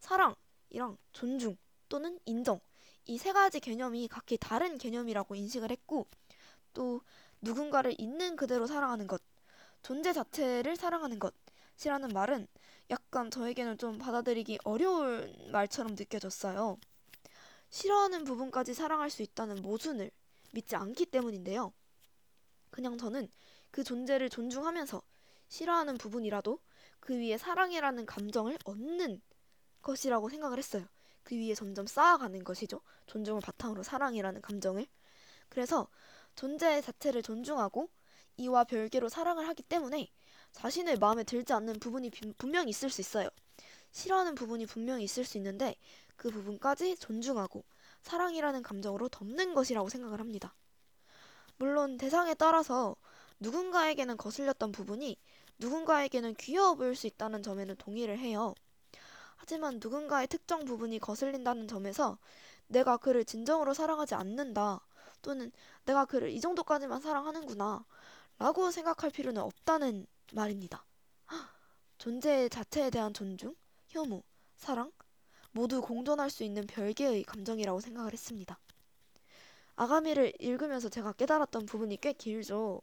사랑이랑 0.00 0.98
존중 1.12 1.56
또는 1.88 2.18
인정 2.26 2.60
이 3.06 3.18
세 3.18 3.32
가지 3.32 3.60
개념이 3.60 4.08
각기 4.08 4.36
다른 4.38 4.78
개념이라고 4.78 5.36
인식을 5.36 5.70
했고 5.70 6.06
또 6.74 7.02
누군가를 7.40 7.94
있는 7.98 8.36
그대로 8.36 8.66
사랑하는 8.66 9.06
것, 9.06 9.22
존재 9.82 10.12
자체를 10.12 10.76
사랑하는 10.76 11.18
것이라는 11.20 12.08
말은 12.08 12.48
약간 12.90 13.30
저에게는 13.30 13.78
좀 13.78 13.98
받아들이기 13.98 14.58
어려운 14.64 15.32
말처럼 15.52 15.94
느껴졌어요. 15.94 16.78
싫어하는 17.76 18.24
부분까지 18.24 18.72
사랑할 18.72 19.10
수 19.10 19.20
있다는 19.20 19.60
모순을 19.60 20.10
믿지 20.52 20.76
않기 20.76 21.04
때문인데요. 21.04 21.74
그냥 22.70 22.96
저는 22.96 23.28
그 23.70 23.84
존재를 23.84 24.30
존중하면서 24.30 25.02
싫어하는 25.48 25.98
부분이라도 25.98 26.58
그 27.00 27.18
위에 27.18 27.36
사랑이라는 27.36 28.06
감정을 28.06 28.56
얻는 28.64 29.20
것이라고 29.82 30.30
생각을 30.30 30.56
했어요. 30.56 30.86
그 31.22 31.34
위에 31.36 31.54
점점 31.54 31.86
쌓아가는 31.86 32.42
것이죠. 32.44 32.80
존중을 33.08 33.42
바탕으로 33.42 33.82
사랑이라는 33.82 34.40
감정을. 34.40 34.86
그래서 35.50 35.86
존재 36.34 36.80
자체를 36.80 37.22
존중하고 37.22 37.90
이와 38.38 38.64
별개로 38.64 39.10
사랑을 39.10 39.46
하기 39.48 39.62
때문에 39.64 40.10
자신의 40.52 40.98
마음에 40.98 41.24
들지 41.24 41.52
않는 41.52 41.78
부분이 41.78 42.08
빈- 42.08 42.32
분명히 42.38 42.70
있을 42.70 42.88
수 42.88 43.02
있어요. 43.02 43.28
싫어하는 43.92 44.34
부분이 44.34 44.64
분명히 44.64 45.04
있을 45.04 45.24
수 45.24 45.36
있는데 45.36 45.76
그 46.16 46.30
부분까지 46.30 46.96
존중하고 46.96 47.64
사랑이라는 48.02 48.62
감정으로 48.62 49.08
덮는 49.08 49.54
것이라고 49.54 49.88
생각을 49.88 50.20
합니다. 50.20 50.54
물론 51.58 51.96
대상에 51.96 52.34
따라서 52.34 52.96
누군가에게는 53.40 54.16
거슬렸던 54.16 54.72
부분이 54.72 55.16
누군가에게는 55.58 56.34
귀여워 56.34 56.74
보일 56.74 56.94
수 56.94 57.06
있다는 57.06 57.42
점에는 57.42 57.76
동의를 57.76 58.18
해요. 58.18 58.54
하지만 59.36 59.78
누군가의 59.82 60.26
특정 60.28 60.64
부분이 60.64 60.98
거슬린다는 60.98 61.68
점에서 61.68 62.18
내가 62.68 62.96
그를 62.96 63.24
진정으로 63.24 63.74
사랑하지 63.74 64.14
않는다 64.14 64.80
또는 65.22 65.52
내가 65.84 66.04
그를 66.04 66.30
이 66.30 66.40
정도까지만 66.40 67.00
사랑하는구나 67.00 67.84
라고 68.38 68.70
생각할 68.70 69.10
필요는 69.10 69.40
없다는 69.40 70.06
말입니다. 70.32 70.84
존재 71.98 72.48
자체에 72.48 72.90
대한 72.90 73.14
존중, 73.14 73.54
혐오, 73.88 74.22
사랑 74.56 74.92
모두 75.56 75.80
공존할 75.80 76.28
수 76.28 76.44
있는 76.44 76.66
별개의 76.66 77.24
감정이라고 77.24 77.80
생각을 77.80 78.12
했습니다. 78.12 78.58
아가미를 79.76 80.34
읽으면서 80.38 80.90
제가 80.90 81.12
깨달았던 81.12 81.64
부분이 81.64 81.96
꽤 82.02 82.12
길죠. 82.12 82.82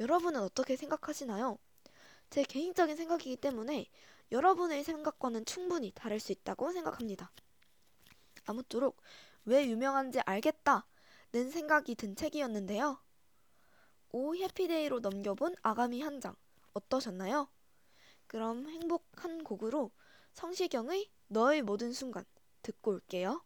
여러분은 0.00 0.40
어떻게 0.40 0.74
생각하시나요? 0.74 1.56
제 2.30 2.42
개인적인 2.42 2.96
생각이기 2.96 3.36
때문에 3.36 3.86
여러분의 4.32 4.82
생각과는 4.82 5.44
충분히 5.44 5.92
다를 5.94 6.18
수 6.18 6.32
있다고 6.32 6.72
생각합니다. 6.72 7.30
아무쪼록 8.46 9.00
왜 9.44 9.64
유명한지 9.68 10.18
알겠다 10.18 10.86
는 11.32 11.48
생각이 11.48 11.94
든 11.94 12.16
책이었는데요. 12.16 12.98
오 14.10 14.34
해피데이로 14.34 14.98
넘겨본 14.98 15.54
아가미 15.62 16.02
한 16.02 16.18
장 16.20 16.34
어떠셨나요? 16.72 17.48
그럼 18.26 18.68
행복한 18.68 19.44
곡으로 19.44 19.92
성시경의 20.34 21.10
너의 21.28 21.62
모든 21.62 21.92
순간 21.92 22.24
듣고 22.62 22.92
올게요. 22.92 23.42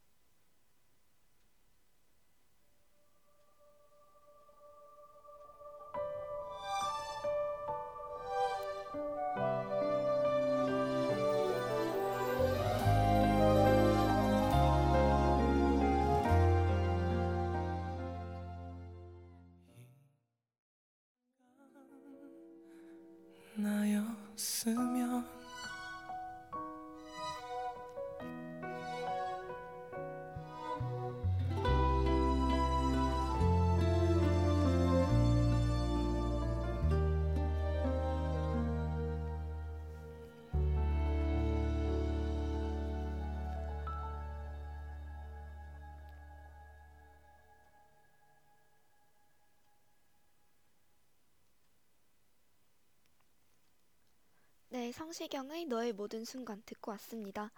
네, 54.88 54.92
성시경의 54.92 55.66
너의 55.66 55.92
모든 55.92 56.24
순간 56.24 56.62
듣고 56.64 56.92
왔습니다. 56.92 57.52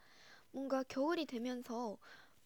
뭔가 0.50 0.82
겨울이 0.82 1.26
되면서 1.26 1.96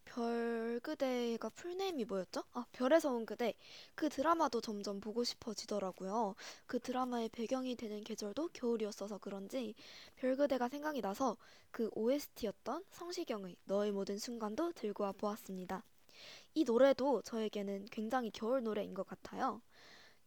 별 0.04 0.78
그대가 0.82 1.48
풀네임이 1.48 2.04
뭐였죠? 2.04 2.44
아, 2.52 2.66
별에서 2.70 3.10
온 3.10 3.24
그대. 3.24 3.54
그 3.94 4.10
드라마도 4.10 4.60
점점 4.60 5.00
보고 5.00 5.24
싶어지더라고요. 5.24 6.34
그 6.66 6.80
드라마의 6.80 7.30
배경이 7.30 7.76
되는 7.76 8.04
계절도 8.04 8.50
겨울이었어서 8.52 9.16
그런지 9.16 9.74
별 10.16 10.36
그대가 10.36 10.68
생각이 10.68 11.00
나서 11.00 11.38
그 11.70 11.88
OST였던 11.94 12.84
성시경의 12.90 13.56
너의 13.64 13.90
모든 13.90 14.18
순간도 14.18 14.72
들고 14.72 15.04
와 15.04 15.12
보았습니다. 15.12 15.82
이 16.52 16.64
노래도 16.64 17.22
저에게는 17.22 17.86
굉장히 17.90 18.30
겨울 18.30 18.62
노래인 18.62 18.92
것 18.92 19.06
같아요. 19.06 19.62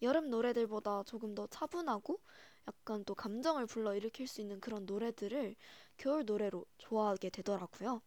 여름 0.02 0.30
노래들보다 0.30 1.04
조금 1.04 1.34
더 1.34 1.48
차분하고 1.48 2.20
약간 2.68 3.04
또 3.06 3.16
감정을 3.16 3.66
불러일으킬 3.66 4.28
수 4.28 4.42
있는 4.42 4.60
그런 4.60 4.86
노래들을 4.86 5.56
겨울 5.98 6.26
노래로 6.26 6.66
좋아하게 6.78 7.30
되더라고요. 7.30 8.02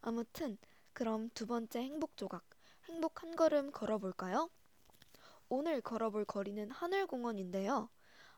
아무튼 0.00 0.58
그럼 0.92 1.30
두 1.34 1.46
번째 1.46 1.80
행복 1.80 2.16
조각, 2.16 2.44
행복 2.84 3.22
한 3.22 3.36
걸음 3.36 3.70
걸어볼까요? 3.70 4.50
오늘 5.48 5.80
걸어볼 5.80 6.24
거리는 6.24 6.70
하늘공원인데요. 6.70 7.90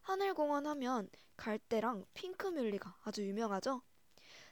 하늘공원 0.02 0.66
하면 0.66 1.08
갈대랑 1.36 2.04
핑크뮬리가 2.14 2.96
아주 3.04 3.26
유명하죠? 3.26 3.82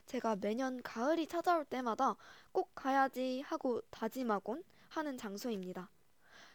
제가 0.07 0.37
매년 0.37 0.83
가을이 0.83 1.27
찾아올 1.27 1.65
때마다 1.65 2.17
꼭 2.53 2.71
가야지 2.75 3.41
하고 3.41 3.81
다짐하곤 3.91 4.63
하는 4.89 5.17
장소입니다. 5.17 5.91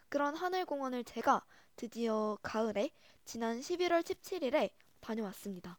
그런 0.07 0.35
하늘공원을 0.35 1.03
제가 1.03 1.45
드디어 1.75 2.37
가을에 2.41 2.91
지난 3.29 3.61
11월 3.61 4.01
17일에 4.01 4.71
다녀왔습니다. 4.99 5.77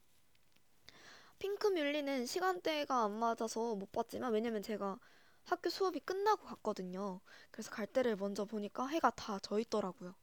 핑크뮬리는 1.40 2.24
시간대가 2.26 3.02
안 3.02 3.12
맞아서 3.18 3.74
못 3.74 3.90
봤지만 3.90 4.32
왜냐면 4.32 4.62
제가 4.62 4.98
학교 5.44 5.68
수업이 5.68 5.98
끝나고 6.00 6.44
갔거든요. 6.46 7.20
그래서 7.50 7.70
갈대를 7.72 8.14
먼저 8.16 8.44
보니까 8.44 8.86
해가 8.86 9.10
다 9.10 9.38
져 9.40 9.58
있더라고요. 9.58 10.14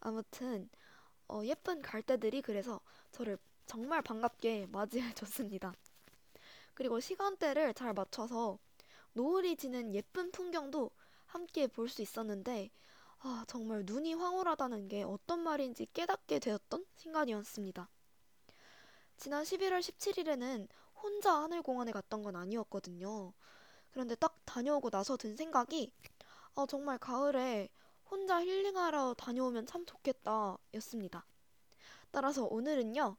아무튼 0.00 0.70
어, 1.28 1.42
예쁜 1.44 1.82
갈대들이 1.82 2.42
그래서 2.42 2.80
저를 3.12 3.38
정말 3.66 4.02
반갑게 4.02 4.68
맞이해 4.72 5.14
줬습니다. 5.16 5.74
그리고 6.74 7.00
시간대를 7.00 7.72
잘 7.74 7.94
맞춰서 7.94 8.58
노을이 9.14 9.56
지는 9.56 9.94
예쁜 9.94 10.30
풍경도 10.32 10.90
함께 11.26 11.66
볼 11.66 11.88
수 11.88 12.02
있었는데 12.02 12.70
아, 13.24 13.44
정말 13.48 13.84
눈이 13.86 14.14
황홀하다는 14.14 14.88
게 14.88 15.02
어떤 15.02 15.40
말인지 15.40 15.86
깨닫게 15.94 16.38
되었던 16.40 16.84
순간이었습니다. 16.96 17.88
지난 19.16 19.44
11월 19.44 19.80
17일에는 19.80 20.68
혼자 20.96 21.32
하늘공원에 21.42 21.92
갔던 21.92 22.22
건 22.22 22.36
아니었거든요. 22.36 23.32
그런데 23.92 24.14
딱 24.16 24.38
다녀오고 24.44 24.90
나서 24.90 25.16
든 25.16 25.36
생각이 25.36 25.92
아, 26.56 26.66
정말 26.68 26.98
가을에 26.98 27.68
혼자 28.10 28.42
힐링하러 28.42 29.14
다녀오면 29.16 29.66
참 29.66 29.86
좋겠다 29.86 30.58
였습니다. 30.74 31.24
따라서 32.10 32.44
오늘은요, 32.44 33.16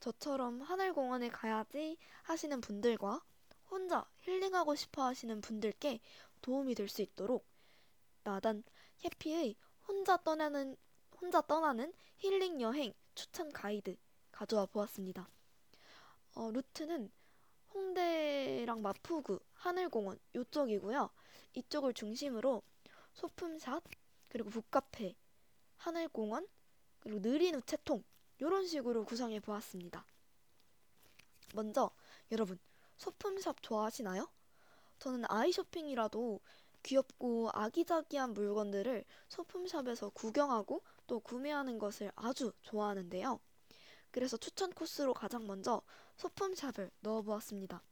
저처럼 0.00 0.62
하늘공원에 0.62 1.28
가야지 1.28 1.98
하시는 2.22 2.60
분들과 2.60 3.22
혼자 3.70 4.06
힐링하고 4.20 4.74
싶어 4.74 5.04
하시는 5.04 5.40
분들께 5.40 6.00
도움이 6.42 6.74
될 6.74 6.88
수 6.88 7.02
있도록 7.02 7.46
나단 8.24 8.64
해피의 9.04 9.56
혼자 9.88 10.16
떠나는 10.16 10.76
혼자 11.20 11.40
떠나는 11.40 11.92
힐링 12.18 12.60
여행 12.60 12.92
추천 13.14 13.52
가이드 13.52 13.96
가져와 14.30 14.66
보았습니다. 14.66 15.28
어, 16.34 16.50
루트는 16.50 17.10
홍대랑 17.74 18.82
마포구 18.82 19.40
하늘공원 19.54 20.18
이쪽이고요. 20.34 21.10
이쪽을 21.54 21.94
중심으로 21.94 22.62
소품샵 23.14 23.84
그리고 24.28 24.50
북카페 24.50 25.14
하늘공원 25.76 26.46
그리고 27.00 27.20
느린 27.20 27.54
우체통 27.56 28.02
이런 28.38 28.66
식으로 28.66 29.04
구성해 29.04 29.40
보았습니다. 29.40 30.06
먼저 31.54 31.90
여러분 32.30 32.58
소품샵 32.96 33.62
좋아하시나요? 33.62 34.28
저는 34.98 35.24
아이 35.28 35.52
쇼핑이라도 35.52 36.40
귀엽고 36.82 37.50
아기자기한 37.52 38.34
물건들을 38.34 39.04
소품샵에서 39.28 40.10
구경하고 40.10 40.82
또 41.06 41.20
구매하는 41.20 41.78
것을 41.78 42.10
아주 42.16 42.52
좋아하는데요. 42.62 43.40
그래서 44.10 44.36
추천 44.36 44.70
코스로 44.72 45.14
가장 45.14 45.46
먼저 45.46 45.82
소품샵을 46.16 46.90
넣어보았습니다. 47.00 47.82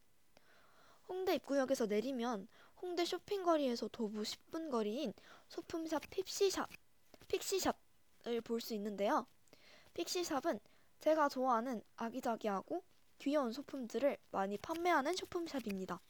홍대 1.09 1.35
입구역에서 1.35 1.87
내리면 1.87 2.47
홍대 2.83 3.05
쇼핑거리에서 3.05 3.89
도보 3.89 4.23
10분 4.23 4.71
거리인 4.71 5.13
소품샵 5.49 6.09
픽시샵, 6.11 6.69
픽시샵을 7.29 8.41
볼 8.43 8.61
수 8.61 8.75
있는데요. 8.75 9.27
픽시샵은 9.95 10.61
제가 11.01 11.29
좋아하는 11.29 11.83
아기자기하고 11.97 12.85
귀여운 13.19 13.53
소품들을 13.53 14.17
많이 14.31 14.57
판매하는 14.59 15.15
쇼품샵입니다. 15.15 16.01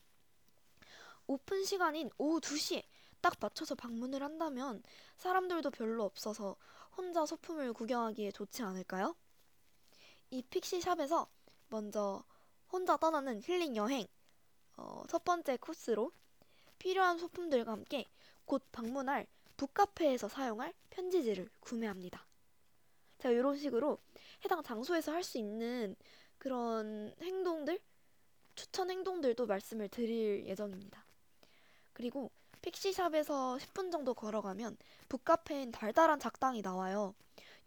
오픈 1.30 1.62
시간인 1.62 2.10
오후 2.18 2.40
2시에 2.40 2.82
딱 3.20 3.34
맞춰서 3.38 3.76
방문을 3.76 4.20
한다면 4.20 4.82
사람들도 5.16 5.70
별로 5.70 6.02
없어서 6.02 6.56
혼자 6.96 7.24
소품을 7.24 7.72
구경하기에 7.72 8.32
좋지 8.32 8.64
않을까요? 8.64 9.14
이 10.30 10.42
픽시샵에서 10.42 11.28
먼저 11.68 12.24
혼자 12.72 12.96
떠나는 12.96 13.42
힐링 13.44 13.76
여행 13.76 14.08
어, 14.76 15.04
첫 15.08 15.22
번째 15.22 15.56
코스로 15.58 16.10
필요한 16.80 17.16
소품들과 17.16 17.70
함께 17.70 18.06
곧 18.44 18.64
방문할 18.72 19.28
북카페에서 19.56 20.26
사용할 20.26 20.74
편지지를 20.90 21.48
구매합니다. 21.60 22.26
자, 23.18 23.30
이런 23.30 23.56
식으로 23.56 24.00
해당 24.44 24.64
장소에서 24.64 25.12
할 25.12 25.22
수 25.22 25.38
있는 25.38 25.94
그런 26.38 27.14
행동들, 27.22 27.78
추천 28.56 28.90
행동들도 28.90 29.46
말씀을 29.46 29.88
드릴 29.90 30.44
예정입니다. 30.46 31.06
그리고 31.92 32.30
픽시샵에서 32.62 33.56
10분 33.58 33.90
정도 33.92 34.14
걸어가면 34.14 34.76
북카페인 35.08 35.72
달달한 35.72 36.18
작당이 36.18 36.62
나와요. 36.62 37.14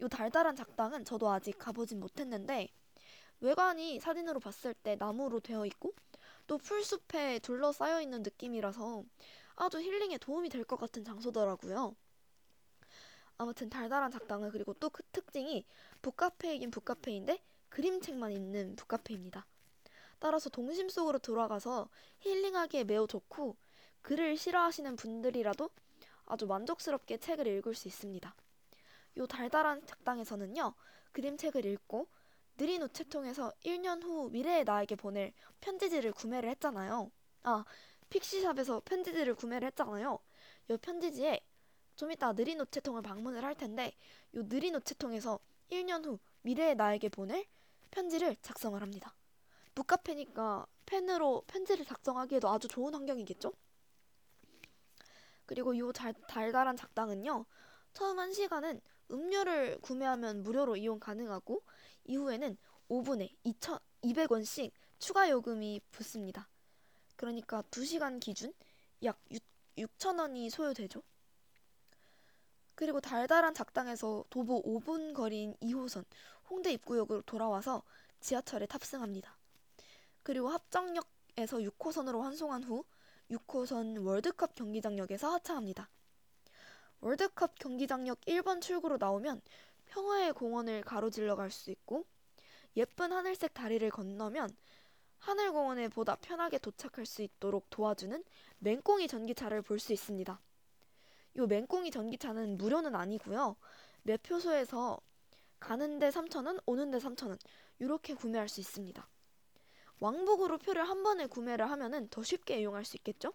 이 0.00 0.08
달달한 0.08 0.56
작당은 0.56 1.04
저도 1.04 1.30
아직 1.30 1.58
가보진 1.58 2.00
못했는데 2.00 2.68
외관이 3.40 4.00
사진으로 4.00 4.40
봤을 4.40 4.74
때 4.74 4.96
나무로 4.96 5.40
되어 5.40 5.66
있고 5.66 5.94
또 6.46 6.58
풀숲에 6.58 7.40
둘러싸여 7.40 8.00
있는 8.00 8.22
느낌이라서 8.22 9.04
아주 9.56 9.80
힐링에 9.80 10.18
도움이 10.18 10.48
될 10.48 10.64
것 10.64 10.76
같은 10.78 11.04
장소더라고요. 11.04 11.94
아무튼 13.38 13.68
달달한 13.68 14.10
작당은 14.10 14.50
그리고 14.50 14.74
또 14.74 14.88
그 14.90 15.02
특징이 15.12 15.64
북카페이긴 16.02 16.70
북카페인데 16.70 17.42
그림책만 17.68 18.32
있는 18.32 18.76
북카페입니다. 18.76 19.46
따라서 20.18 20.48
동심 20.50 20.88
속으로 20.88 21.18
들어가서 21.18 21.88
힐링하기에 22.20 22.84
매우 22.84 23.06
좋고 23.06 23.56
글을 24.04 24.36
싫어하시는 24.36 24.96
분들이라도 24.96 25.70
아주 26.26 26.46
만족스럽게 26.46 27.16
책을 27.18 27.46
읽을 27.46 27.74
수 27.74 27.88
있습니다. 27.88 28.34
요 29.16 29.26
달달한 29.26 29.84
작당에서는요, 29.86 30.74
그림책을 31.12 31.64
읽고 31.64 32.06
느린 32.58 32.82
우체통에서 32.82 33.52
1년 33.64 34.02
후 34.02 34.28
미래의 34.30 34.64
나에게 34.64 34.94
보낼 34.96 35.32
편지지를 35.62 36.12
구매를 36.12 36.50
했잖아요. 36.50 37.10
아, 37.44 37.64
픽시샵에서 38.10 38.82
편지지를 38.84 39.34
구매를 39.34 39.66
했잖아요. 39.68 40.18
요 40.70 40.76
편지지에 40.76 41.40
좀 41.96 42.12
이따 42.12 42.34
느린 42.34 42.60
우체통을 42.60 43.00
방문을 43.00 43.42
할 43.42 43.54
텐데, 43.54 43.96
요 44.34 44.46
느린 44.46 44.74
우체통에서 44.74 45.40
1년 45.70 46.04
후 46.04 46.18
미래의 46.42 46.74
나에게 46.76 47.08
보낼 47.08 47.46
편지를 47.90 48.36
작성을 48.42 48.80
합니다. 48.82 49.14
북카페니까 49.74 50.66
펜으로 50.84 51.42
편지를 51.46 51.86
작성하기에도 51.86 52.50
아주 52.50 52.68
좋은 52.68 52.92
환경이겠죠? 52.92 53.52
그리고 55.46 55.76
요 55.78 55.92
달, 55.92 56.14
달달한 56.28 56.76
작당은요, 56.76 57.46
처음 57.92 58.18
한 58.18 58.32
시간은 58.32 58.80
음료를 59.10 59.78
구매하면 59.80 60.42
무료로 60.42 60.76
이용 60.76 60.98
가능하고, 60.98 61.62
이후에는 62.04 62.56
5분에 62.88 63.30
2,200원씩 63.44 64.72
추가 64.98 65.28
요금이 65.30 65.80
붙습니다. 65.90 66.48
그러니까 67.16 67.62
2시간 67.70 68.20
기준 68.20 68.52
약 69.02 69.18
6, 69.30 69.42
6,000원이 69.76 70.50
소요되죠. 70.50 71.02
그리고 72.74 73.00
달달한 73.00 73.54
작당에서 73.54 74.24
도보 74.30 74.62
5분 74.62 75.14
거리인 75.14 75.54
2호선 75.62 76.04
홍대 76.50 76.72
입구역으로 76.72 77.22
돌아와서 77.22 77.82
지하철에 78.20 78.66
탑승합니다. 78.66 79.36
그리고 80.22 80.48
합정역에서 80.48 81.58
6호선으로 81.58 82.20
환송한 82.20 82.64
후 82.64 82.84
6호선 83.30 84.04
월드컵 84.04 84.54
경기장역에서 84.54 85.32
하차합니다. 85.34 85.88
월드컵 87.00 87.58
경기장역 87.58 88.20
1번 88.22 88.60
출구로 88.60 88.96
나오면 88.98 89.40
평화의 89.86 90.32
공원을 90.32 90.82
가로질러 90.82 91.36
갈 91.36 91.50
수 91.50 91.70
있고 91.70 92.06
예쁜 92.76 93.12
하늘색 93.12 93.54
다리를 93.54 93.88
건너면 93.90 94.48
하늘공원에 95.18 95.88
보다 95.88 96.16
편하게 96.16 96.58
도착할 96.58 97.06
수 97.06 97.22
있도록 97.22 97.70
도와주는 97.70 98.22
맹꽁이 98.58 99.08
전기차를 99.08 99.62
볼 99.62 99.78
수 99.78 99.92
있습니다. 99.92 100.40
요 101.36 101.46
맹꽁이 101.46 101.90
전기차는 101.90 102.58
무료는 102.58 102.94
아니고요. 102.94 103.56
매표소에서 104.02 105.00
가는데 105.60 106.10
3,000원, 106.10 106.62
오는데 106.66 106.98
3,000원 106.98 107.38
이렇게 107.78 108.14
구매할 108.14 108.48
수 108.48 108.60
있습니다. 108.60 109.08
왕복으로 110.00 110.58
표를 110.58 110.88
한 110.88 111.02
번에 111.02 111.26
구매를 111.26 111.70
하면은 111.70 112.08
더 112.08 112.22
쉽게 112.22 112.60
이용할 112.60 112.84
수 112.84 112.96
있겠죠? 112.96 113.32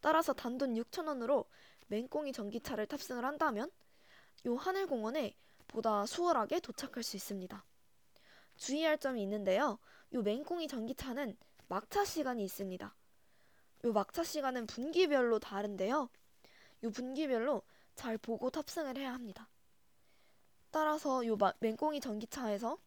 따라서 0.00 0.32
단돈 0.32 0.74
6,000원으로 0.74 1.46
맹꽁이 1.86 2.32
전기차를 2.32 2.86
탑승을 2.86 3.24
한다면 3.24 3.70
요 4.46 4.56
하늘공원에 4.56 5.34
보다 5.68 6.04
수월하게 6.06 6.60
도착할 6.60 7.02
수 7.02 7.16
있습니다. 7.16 7.64
주의할 8.56 8.98
점이 8.98 9.22
있는데요. 9.22 9.78
요 10.12 10.22
맹꽁이 10.22 10.68
전기차는 10.68 11.36
막차 11.68 12.04
시간이 12.04 12.44
있습니다. 12.44 12.94
요 13.84 13.92
막차 13.92 14.24
시간은 14.24 14.66
분기별로 14.66 15.38
다른데요. 15.38 16.10
요 16.84 16.90
분기별로 16.90 17.62
잘 17.94 18.18
보고 18.18 18.50
탑승을 18.50 18.98
해야 18.98 19.12
합니다. 19.12 19.48
따라서 20.70 21.26
요 21.26 21.36
맹꽁이 21.60 22.00
전기차에서 22.00 22.78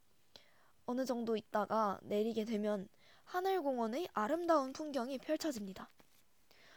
어느 0.85 1.05
정도 1.05 1.35
있다가 1.35 1.99
내리게 2.03 2.45
되면 2.45 2.87
하늘공원의 3.25 4.09
아름다운 4.13 4.73
풍경이 4.73 5.17
펼쳐집니다. 5.19 5.89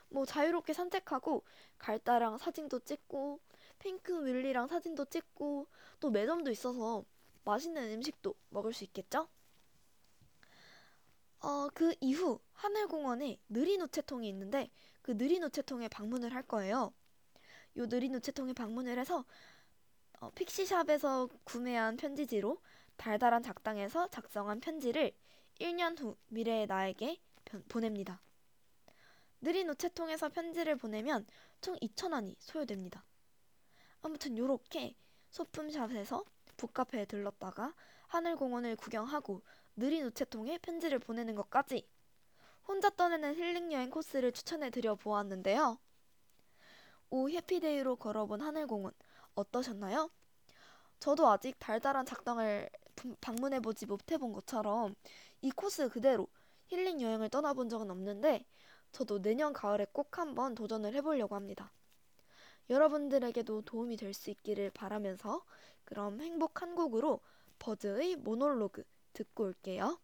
뭐 0.09 0.25
자유롭게 0.25 0.73
산책하고 0.73 1.45
갈다랑 1.79 2.39
사진도 2.39 2.79
찍고 2.81 3.41
핑크 3.79 4.25
윌리랑 4.25 4.69
사진도 4.69 5.05
찍고 5.05 5.67
또 6.01 6.11
매점도 6.11 6.51
있어서 6.51 7.05
맛있는 7.45 7.93
음식도 7.93 8.35
먹을 8.51 8.73
수 8.73 8.85
있겠죠? 8.85 9.29
어, 11.41 11.69
그 11.73 11.95
이후 12.01 12.41
하늘공원에 12.55 13.39
느린 13.49 13.81
우체통이 13.83 14.29
있는데 14.29 14.71
그 15.03 15.17
느린 15.17 15.45
우체통에 15.45 15.89
방문을 15.89 16.35
할 16.35 16.43
거예요. 16.43 16.93
요 17.77 17.87
느린 17.87 18.15
우체통에 18.15 18.55
방문을 18.55 18.99
해서 18.99 19.25
어, 20.21 20.31
픽시샵에서 20.31 21.29
구매한 21.45 21.97
편지지로 21.97 22.61
달달한 22.99 23.43
작당에서 23.43 24.09
작성한 24.09 24.61
편지를 24.61 25.13
1년 25.61 25.99
후 25.99 26.17
미래의 26.29 26.67
나에게 26.67 27.19
보냅니다. 27.69 28.21
느린 29.41 29.71
우체통에서 29.71 30.29
편지를 30.29 30.77
보내면 30.77 31.27
총 31.61 31.77
2,000원이 31.77 32.35
소요됩니다. 32.39 33.05
아무튼 34.03 34.37
요렇게 34.37 34.95
소품샵에서 35.31 36.25
북카페에 36.57 37.07
들렀다가 37.07 37.73
하늘공원을 38.09 38.77
구경하고 38.77 39.43
느린 39.77 40.05
우체통에 40.07 40.59
편지를 40.59 40.99
보내는 40.99 41.35
것까지 41.37 41.89
혼자 42.67 42.91
떠내는 42.91 43.35
힐링 43.37 43.73
여행 43.73 43.91
코스를 43.91 44.33
추천해 44.33 44.71
드려 44.71 44.97
보았는데요. 44.97 45.79
오 47.11 47.31
해피데이로 47.31 47.97
걸어본 47.97 48.41
하늘공원 48.43 48.93
어떠셨나요? 49.35 50.11
저도 50.99 51.29
아직 51.29 51.57
달달한 51.61 52.05
작당을 52.05 52.69
분- 52.69 52.88
방문해보지 53.21 53.87
못해본 53.87 54.33
것처럼 54.33 54.95
이 55.43 55.51
코스 55.51 55.89
그대로 55.89 56.29
힐링 56.69 57.01
여행을 57.01 57.29
떠나본 57.31 57.69
적은 57.69 57.91
없는데 57.91 58.45
저도 58.93 59.21
내년 59.23 59.53
가을에 59.53 59.87
꼭 59.93 60.19
한번 60.19 60.55
도전을 60.55 60.95
해보려고 60.95 61.35
합니다. 61.37 61.73
여러분들에게도 62.71 63.63
도움이 63.63 63.97
될 63.97 64.15
수 64.15 64.31
있기를 64.31 64.71
바라면서 64.71 65.43
그럼 65.85 66.21
행복 66.21 66.63
한 66.63 66.75
곡으로 66.75 67.21
버즈의 67.59 68.17
모놀로그 68.17 68.85
듣고 69.15 69.45
올게요. 69.45 69.99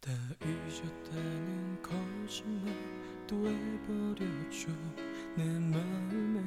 다 0.00 0.10
잊었다는 0.42 1.82
거짓말 1.82 2.74
또 3.26 3.36
해버렸죠 3.48 4.68
내 5.36 5.44
마음에 5.44 6.40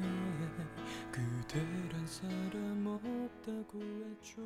그대란 1.12 2.06
사람 2.06 2.84
없다고 2.86 3.80
했죠 3.80 4.42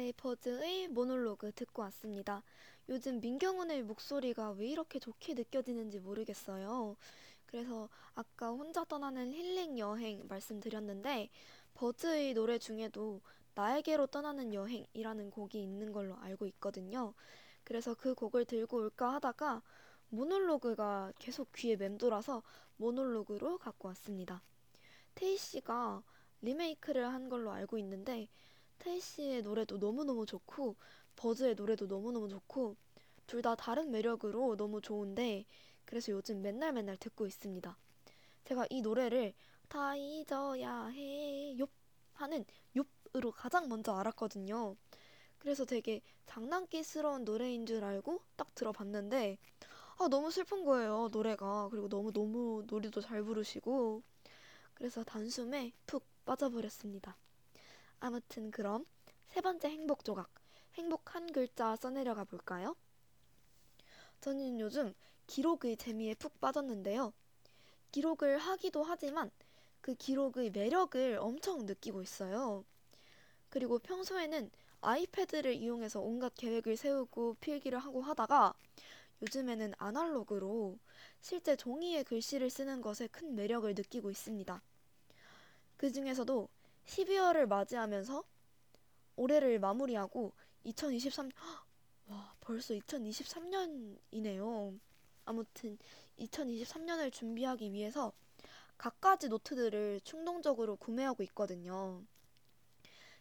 네, 0.00 0.14
버즈의 0.16 0.88
모놀로그 0.88 1.52
듣고 1.52 1.82
왔습니다. 1.82 2.42
요즘 2.88 3.20
민경훈의 3.20 3.82
목소리가 3.82 4.52
왜 4.52 4.68
이렇게 4.68 4.98
좋게 4.98 5.34
느껴지는지 5.34 6.00
모르겠어요. 6.00 6.96
그래서 7.44 7.90
아까 8.14 8.48
혼자 8.48 8.82
떠나는 8.84 9.30
힐링 9.30 9.78
여행 9.78 10.26
말씀드렸는데, 10.26 11.28
버즈의 11.74 12.32
노래 12.32 12.58
중에도 12.58 13.20
나에게로 13.54 14.06
떠나는 14.06 14.54
여행이라는 14.54 15.30
곡이 15.30 15.62
있는 15.62 15.92
걸로 15.92 16.16
알고 16.16 16.46
있거든요. 16.46 17.12
그래서 17.62 17.92
그 17.92 18.14
곡을 18.14 18.46
들고 18.46 18.78
올까 18.78 19.12
하다가 19.16 19.60
모놀로그가 20.08 21.12
계속 21.18 21.52
귀에 21.52 21.76
맴돌아서 21.76 22.42
모놀로그로 22.78 23.58
갖고 23.58 23.88
왔습니다. 23.88 24.42
테이 25.14 25.36
씨가 25.36 26.02
리메이크를 26.40 27.06
한 27.06 27.28
걸로 27.28 27.52
알고 27.52 27.76
있는데, 27.76 28.30
테이 28.80 29.00
씨의 29.00 29.42
노래도 29.42 29.78
너무너무 29.78 30.26
좋고 30.26 30.74
버즈의 31.16 31.54
노래도 31.54 31.86
너무너무 31.86 32.28
좋고 32.28 32.76
둘 33.28 33.42
다 33.42 33.54
다른 33.54 33.90
매력으로 33.92 34.56
너무 34.56 34.80
좋은데 34.80 35.44
그래서 35.84 36.10
요즘 36.12 36.42
맨날 36.42 36.72
맨날 36.72 36.96
듣고 36.96 37.26
있습니다. 37.28 37.76
제가 38.44 38.66
이 38.70 38.82
노래를 38.82 39.34
다 39.68 39.96
잊어야 39.96 40.86
해, 40.88 41.54
욥 41.58 41.68
하는 42.14 42.44
욥으로 42.76 43.32
가장 43.34 43.68
먼저 43.68 43.94
알았거든요. 43.94 44.76
그래서 45.38 45.64
되게 45.66 46.02
장난기스러운 46.26 47.24
노래인 47.24 47.66
줄 47.66 47.84
알고 47.84 48.22
딱 48.36 48.54
들어봤는데 48.54 49.38
아, 49.98 50.08
너무 50.08 50.30
슬픈 50.32 50.64
거예요, 50.64 51.08
노래가. 51.12 51.68
그리고 51.70 51.88
너무 51.88 52.12
너무 52.12 52.64
노래도 52.68 53.00
잘 53.02 53.22
부르시고 53.24 54.02
그래서 54.74 55.04
단숨에 55.04 55.72
푹 55.86 56.04
빠져버렸습니다. 56.26 57.16
아무튼 58.00 58.50
그럼 58.50 58.86
세 59.28 59.40
번째 59.40 59.68
행복 59.68 60.04
조각, 60.04 60.30
행복 60.74 61.14
한 61.14 61.30
글자 61.30 61.76
써내려가 61.76 62.24
볼까요? 62.24 62.74
저는 64.20 64.58
요즘 64.58 64.94
기록의 65.26 65.76
재미에 65.76 66.14
푹 66.14 66.40
빠졌는데요. 66.40 67.12
기록을 67.92 68.38
하기도 68.38 68.82
하지만 68.82 69.30
그 69.80 69.94
기록의 69.94 70.50
매력을 70.50 71.18
엄청 71.20 71.66
느끼고 71.66 72.02
있어요. 72.02 72.64
그리고 73.48 73.78
평소에는 73.78 74.50
아이패드를 74.80 75.54
이용해서 75.54 76.00
온갖 76.00 76.32
계획을 76.34 76.76
세우고 76.76 77.36
필기를 77.40 77.78
하고 77.78 78.00
하다가 78.00 78.54
요즘에는 79.22 79.74
아날로그로 79.76 80.78
실제 81.20 81.54
종이에 81.54 82.02
글씨를 82.02 82.48
쓰는 82.48 82.80
것에 82.80 83.06
큰 83.08 83.34
매력을 83.34 83.72
느끼고 83.74 84.10
있습니다. 84.10 84.62
그 85.76 85.92
중에서도 85.92 86.48
12월을 86.86 87.46
맞이하면서 87.46 88.24
올해를 89.16 89.58
마무리하고 89.58 90.32
2023, 90.64 91.30
와, 92.08 92.34
벌써 92.40 92.74
2023년이네요. 92.74 94.78
아무튼 95.24 95.78
2023년을 96.18 97.12
준비하기 97.12 97.72
위해서 97.72 98.12
갖가지 98.76 99.28
노트들을 99.28 100.00
충동적으로 100.04 100.76
구매하고 100.76 101.22
있거든요. 101.24 102.02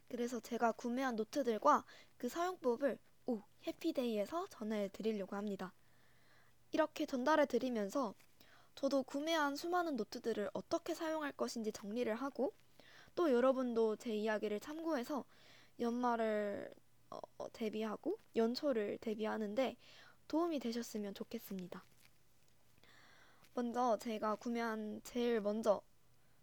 그래서 0.08 0.40
제가 0.40 0.72
구매한 0.72 1.16
노트들과 1.16 1.86
그 2.18 2.30
사용법을 2.30 2.98
오 3.28 3.42
해피데이에서 3.68 4.48
전해 4.50 4.90
드리려고 4.92 5.36
합니다. 5.36 5.74
이렇게 6.72 7.06
전달해 7.06 7.46
드리면서 7.46 8.16
저도 8.76 9.04
구매한 9.04 9.56
수많은 9.56 9.98
노트들을 9.98 10.50
어떻게 10.54 10.96
사용할 10.96 11.32
것인지 11.34 11.72
정리를 11.72 12.14
하고 12.16 12.54
또 13.20 13.34
여러분도 13.34 13.98
제 13.98 14.16
이야기를 14.16 14.62
참고해서 14.62 15.26
연말을 15.82 16.74
어, 17.10 17.20
대비하고 17.52 18.18
연초를 18.38 18.98
대비하는데 19.00 19.76
도움이 20.30 20.60
되셨으면 20.60 21.14
좋겠습니다. 21.14 21.84
먼저 23.56 23.98
제가 23.98 24.36
구매한 24.36 25.02
제일 25.04 25.42
먼저 25.42 25.82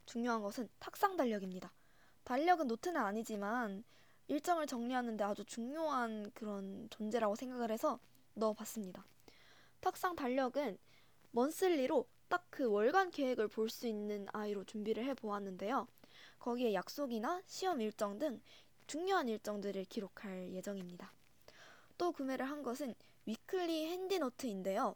중요한 0.04 0.42
것은 0.42 0.68
탁상 0.78 1.16
달력입니다. 1.16 1.72
달력은 2.24 2.66
노트는 2.66 3.00
아니지만 3.00 3.82
일정을 4.28 4.66
정리하는데 4.66 5.24
아주 5.24 5.46
중요한 5.46 6.30
그런 6.34 6.90
존재라고 6.90 7.36
생각을 7.36 7.70
해서 7.70 7.98
넣어봤습니다. 8.34 9.02
탁상 9.80 10.14
달력은 10.14 10.76
monthly로 11.30 12.06
딱 12.28 12.44
그 12.50 12.70
월간 12.70 13.12
계획을 13.12 13.48
볼 13.48 13.70
수 13.70 13.86
있는 13.86 14.26
아이로 14.34 14.64
준비를 14.64 15.06
해 15.06 15.14
보았는데요. 15.14 15.88
거기에 16.46 16.74
약속이나 16.74 17.42
시험 17.44 17.80
일정 17.80 18.20
등 18.20 18.40
중요한 18.86 19.28
일정들을 19.28 19.84
기록할 19.86 20.52
예정입니다. 20.52 21.12
또 21.98 22.12
구매를 22.12 22.48
한 22.48 22.62
것은 22.62 22.94
weekly 23.24 23.86
handy노트인데요. 23.86 24.94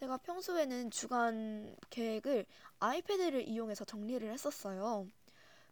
제가 0.00 0.16
평소에는 0.16 0.90
주간 0.90 1.76
계획을 1.90 2.44
아이패드를 2.80 3.46
이용해서 3.46 3.84
정리를 3.84 4.28
했었어요. 4.28 5.06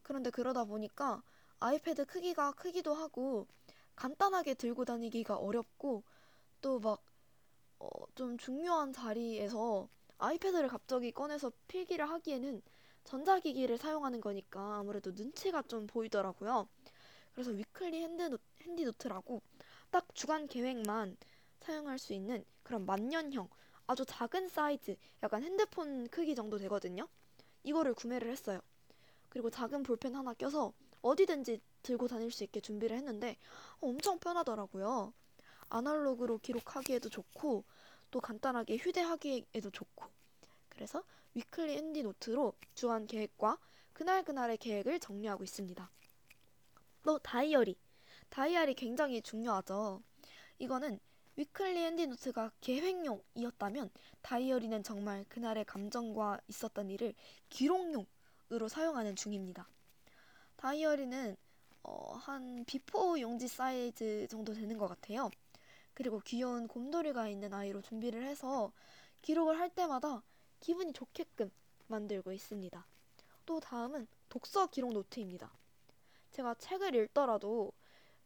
그런데 0.05 0.31
그러다 0.31 0.63
보니까 0.63 1.25
아이패드 1.59 2.05
크기가 2.05 2.53
크기도 2.53 2.95
하고 2.95 3.49
간단하게 3.97 4.55
들고 4.55 4.85
다니기가 4.85 5.35
어렵고 5.35 6.05
또 6.61 6.82
막 6.82 7.03
어, 7.81 7.89
좀 8.15 8.39
중요한 8.39 8.93
자리에서 8.93 9.89
아이패드를 10.19 10.69
갑자기 10.69 11.11
꺼내서 11.11 11.51
필기를 11.67 12.09
하기에는 12.09 12.63
전자기기를 13.05 13.79
사용하는 13.79 14.21
거니까 14.21 14.79
아무래도 14.79 15.13
눈치가 15.13 15.63
좀 15.63 15.87
보이더라고요. 15.87 16.69
그래서 17.33 17.51
weekly 17.51 18.03
hand노, 18.03 18.39
handy노트라고 18.63 19.43
딱 19.91 20.07
주간 20.15 20.47
계획만 20.47 21.17
사용할 21.61 21.99
수 21.99 22.13
있는 22.13 22.45
그런 22.63 22.87
만년형 22.87 23.49
아주 23.87 24.05
작은 24.07 24.49
사이즈 24.49 24.97
약간 25.23 25.43
핸드폰 25.43 26.09
크기 26.09 26.35
정도 26.35 26.59
되거든요. 26.59 27.09
이거를 27.63 27.95
구매를 27.95 28.31
했어요. 28.31 28.61
그리고 29.29 29.51
작은 29.51 29.83
볼펜 29.83 30.15
하나 30.15 30.35
껴서 30.35 30.73
어디든지 31.01 31.61
들고 31.83 32.09
다닐 32.09 32.31
수 32.31 32.45
있게 32.45 32.61
준비를 32.61 32.97
했는데 32.97 33.37
엄청 33.81 34.19
편하더라고요. 34.19 35.13
아날로그로 35.69 36.39
기록하기에도 36.39 37.09
좋고 37.09 37.65
또 38.11 38.21
간단하게 38.21 38.77
휴대하기에도 38.77 39.71
좋고 39.71 40.07
그래서 40.69 41.03
weekly 41.35 41.77
handy 41.77 42.03
노트로 42.03 42.55
주간 42.75 43.07
계획과 43.07 43.59
그날그날의 43.93 44.59
계획을 44.59 45.01
정리하고 45.01 45.45
있습니다. 45.45 45.91
또 47.03 47.19
다이어리. 47.19 47.77
다이어리 48.31 48.75
굉장히 48.75 49.23
중요하죠. 49.23 50.03
이거는 50.59 50.99
weekly 51.37 51.79
handy 51.79 52.07
노트가 52.07 52.53
계획용이었다면 52.61 53.91
다이어리는 54.21 54.83
정말 54.83 55.25
그날의 55.29 55.65
감정과 55.65 56.41
있었던 56.49 56.91
일을 56.91 57.15
기록용으로 57.49 58.69
사용하는 58.69 59.17
중입니다. 59.17 59.69
다이어리는 60.57 61.37
어, 61.85 62.13
한 62.15 62.65
B4 62.67 63.19
용지 63.21 63.49
사이즈 63.49 64.27
정도 64.31 64.53
되는 64.55 64.79
것 64.79 64.87
같아요. 64.87 65.31
그리고 65.95 66.21
귀여운 66.21 66.69
곰돌이가 66.69 67.29
있는 67.29 67.53
아이로 67.53 67.83
준비를 67.83 68.25
해서 68.25 68.73
기록을 69.23 69.59
할 69.59 69.71
때마다 69.71 70.23
기분이 70.63 70.95
좋게끔 70.95 71.51
만들고 71.89 72.33
있습니다. 72.33 72.87
또 73.47 73.61
다음은 73.61 74.09
독서 74.31 74.69
기록 74.69 74.95
노트입니다. 74.95 75.53
제가 76.33 76.55
책을 76.57 76.95
읽더라도 76.97 77.73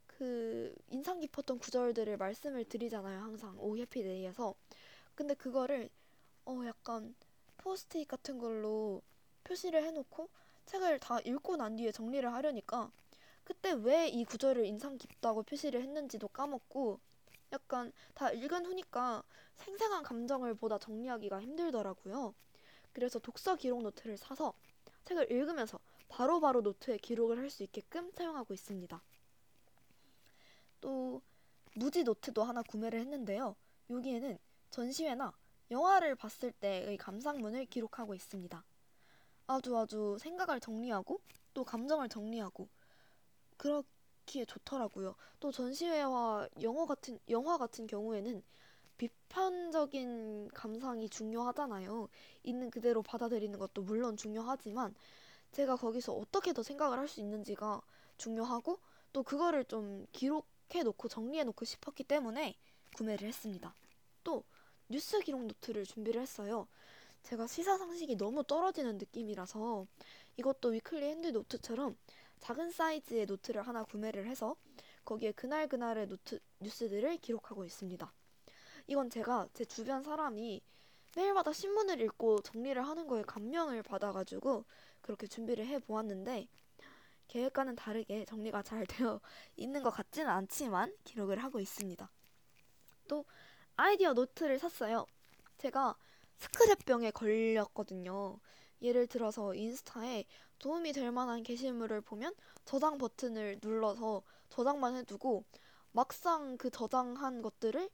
그 0.07 0.75
인상 0.91 1.21
깊었던 1.21 1.59
구절들을 1.59 2.17
말씀을 2.19 2.65
드리잖아요. 2.67 3.21
항상 3.21 3.57
오 3.61 3.77
해피데이에서 3.79 4.55
근데 5.15 5.35
그거를 5.35 5.91
어 6.47 6.63
약간 6.67 7.15
포스트잇 7.59 8.09
같은 8.09 8.39
걸로 8.39 9.03
표시를 9.45 9.85
해놓고 9.85 10.29
책을 10.67 11.01
다 11.01 11.21
읽고 11.21 11.57
난 11.57 11.77
뒤에 11.77 11.93
정리를 11.93 12.33
하려니까 12.33 12.91
그때 13.45 13.73
왜 13.73 14.09
이 14.11 14.25
구절을 14.25 14.67
인상 14.67 14.99
깊다고 14.99 15.43
표시를 15.45 15.83
했는지도 15.83 16.29
까먹고 16.29 17.01
약간 17.53 17.93
다 18.15 18.31
읽은 18.31 18.67
후니까 18.67 19.23
생생한 19.55 20.03
감정을 20.03 20.55
보다 20.55 20.79
정리하기가 20.79 21.41
힘들더라고요. 21.41 22.35
그래서 22.93 23.19
독서 23.19 23.57
기록 23.57 23.83
노트를 23.83 24.17
사서 24.17 24.55
책을 25.05 25.31
읽으면서 25.31 25.79
바로 26.09 26.41
바로 26.41 26.61
노트에 26.61 26.99
기록을 26.99 27.39
할 27.39 27.51
수 27.51 27.63
있게끔 27.63 28.11
사용하고 28.13 28.55
있습니다. 28.55 29.03
또 30.81 31.23
무지 31.75 32.05
노트도 32.05 32.43
하나 32.43 32.63
구매를 32.63 33.01
했는데요. 33.01 33.57
여기에는 33.91 34.39
전시회나 34.71 35.33
영화를 35.71 36.15
봤을 36.15 36.53
때의 36.53 36.97
감상문을 36.97 37.67
기록하고 37.67 38.15
있습니다. 38.15 38.65
아주 39.47 39.77
아주 39.77 40.17
생각을 40.21 40.61
정리하고 40.61 41.21
또 41.55 41.65
감정을 41.65 42.09
정리하고 42.09 42.69
그 43.57 43.83
렇기에 44.27 44.45
좋더라고요. 44.45 45.15
또 45.41 45.53
전시회와 45.53 46.49
영화 46.63 46.87
같은 46.87 47.19
영화 47.31 47.57
같은 47.57 47.87
경우에는 47.87 48.43
비판적인 48.99 50.49
감상이 50.49 51.09
중요하잖아요. 51.09 52.09
있는 52.43 52.71
그대로 52.71 53.03
받아들이는 53.03 53.59
것도 53.59 53.83
물론 53.83 54.17
중요하지만 54.17 54.95
제가 55.53 55.77
거기서 55.77 56.13
어떻게 56.13 56.53
더 56.53 56.63
생각을 56.63 56.99
할 56.99 57.09
수 57.09 57.21
있는지가 57.21 57.81
중요하고 58.19 58.79
또 59.13 59.23
그거를 59.23 59.65
좀 59.65 60.07
기록해 60.13 60.83
놓고 60.85 61.09
정리해 61.09 61.45
놓고 61.45 61.65
싶었기 61.65 62.05
때문에 62.05 62.57
구매를 62.97 63.29
했습니다. 63.29 63.75
또 64.25 64.45
뉴스 64.89 65.21
기록 65.21 65.45
노트를 65.45 65.85
준비를 65.85 66.21
했어요. 66.21 66.67
제가 67.23 67.47
시사 67.47 67.77
상식이 67.79 68.17
너무 68.17 68.45
떨어지는 68.45 68.99
느낌이라서 68.99 69.87
이것도 70.39 70.69
weekly 70.71 71.05
hand 71.05 71.29
노트처럼 71.29 71.97
작은 72.41 72.71
사이즈의 72.71 73.27
노트를 73.27 73.63
하나 73.63 73.85
구매를 73.85 74.27
해서 74.27 74.57
거기에 75.05 75.33
그날 75.33 75.69
그날의 75.69 76.09
노트 76.09 76.39
뉴스들을 76.61 77.19
기록하고 77.19 77.65
있습니다. 77.65 78.13
이건 78.89 79.11
제가 79.11 79.49
제 79.53 79.65
주변 79.65 80.03
사람이 80.03 80.63
매일마다 81.17 81.53
신문을 81.53 82.01
읽고 82.03 82.43
정리를 82.43 82.81
하는 82.87 83.07
거에 83.07 83.23
감명을 83.23 83.83
받아가지고 83.83 84.65
그렇게 85.01 85.27
준비를 85.27 85.67
해 85.67 85.79
보았는데 85.79 86.49
계획과는 87.29 87.75
다르게 87.75 88.25
정리가 88.25 88.63
잘 88.63 88.87
되어 88.87 89.21
있는 89.57 89.83
것 89.83 89.91
같지는 89.91 90.29
않지만 90.29 90.95
기록을 91.05 91.43
하고 91.43 91.59
있습니다. 91.59 92.11
또 93.09 93.25
아이디어 93.77 94.13
노트를 94.13 94.59
샀어요. 94.59 95.07
제가 95.59 95.97
스크랩병에 96.39 97.13
걸렸거든요. 97.13 98.39
예를 98.83 99.07
들어서 99.07 99.55
인스타에 99.55 100.25
도움이 100.59 100.93
될 100.93 101.13
만한 101.13 101.43
게시물을 101.43 102.01
보면 102.01 102.35
저장 102.65 102.99
버튼을 102.99 103.59
눌러서 103.63 104.23
저장만 104.49 104.97
해두고 104.97 105.45
막상 105.93 106.57
그 106.57 106.71
저장한 106.71 107.43
것들을 107.43 107.89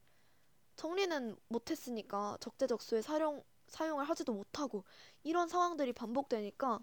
정리는 0.76 1.36
못했으니까 1.48 2.38
적재적소에 2.40 3.02
사용, 3.02 3.42
사용을 3.68 4.04
하지도 4.04 4.32
못하고 4.32 4.84
이런 5.22 5.48
상황들이 5.48 5.92
반복되니까 5.92 6.80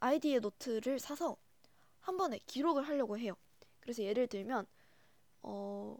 아이디어 0.00 0.40
노트를 0.40 0.98
사서 0.98 1.36
한 2.00 2.16
번에 2.16 2.38
기록을 2.46 2.86
하려고 2.86 3.18
해요. 3.18 3.34
그래서 3.80 4.02
예를 4.02 4.26
들면 4.26 4.66
어, 5.42 5.96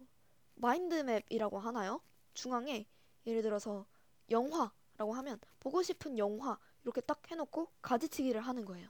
마인드맵이라고 0.54 1.58
하나요? 1.58 2.00
중앙에 2.34 2.86
예를 3.26 3.42
들어서 3.42 3.86
영화라고 4.30 5.12
하면 5.14 5.40
보고 5.60 5.82
싶은 5.82 6.18
영화 6.18 6.58
이렇게 6.84 7.00
딱 7.00 7.20
해놓고 7.30 7.68
가지치기를 7.82 8.40
하는 8.40 8.64
거예요. 8.64 8.88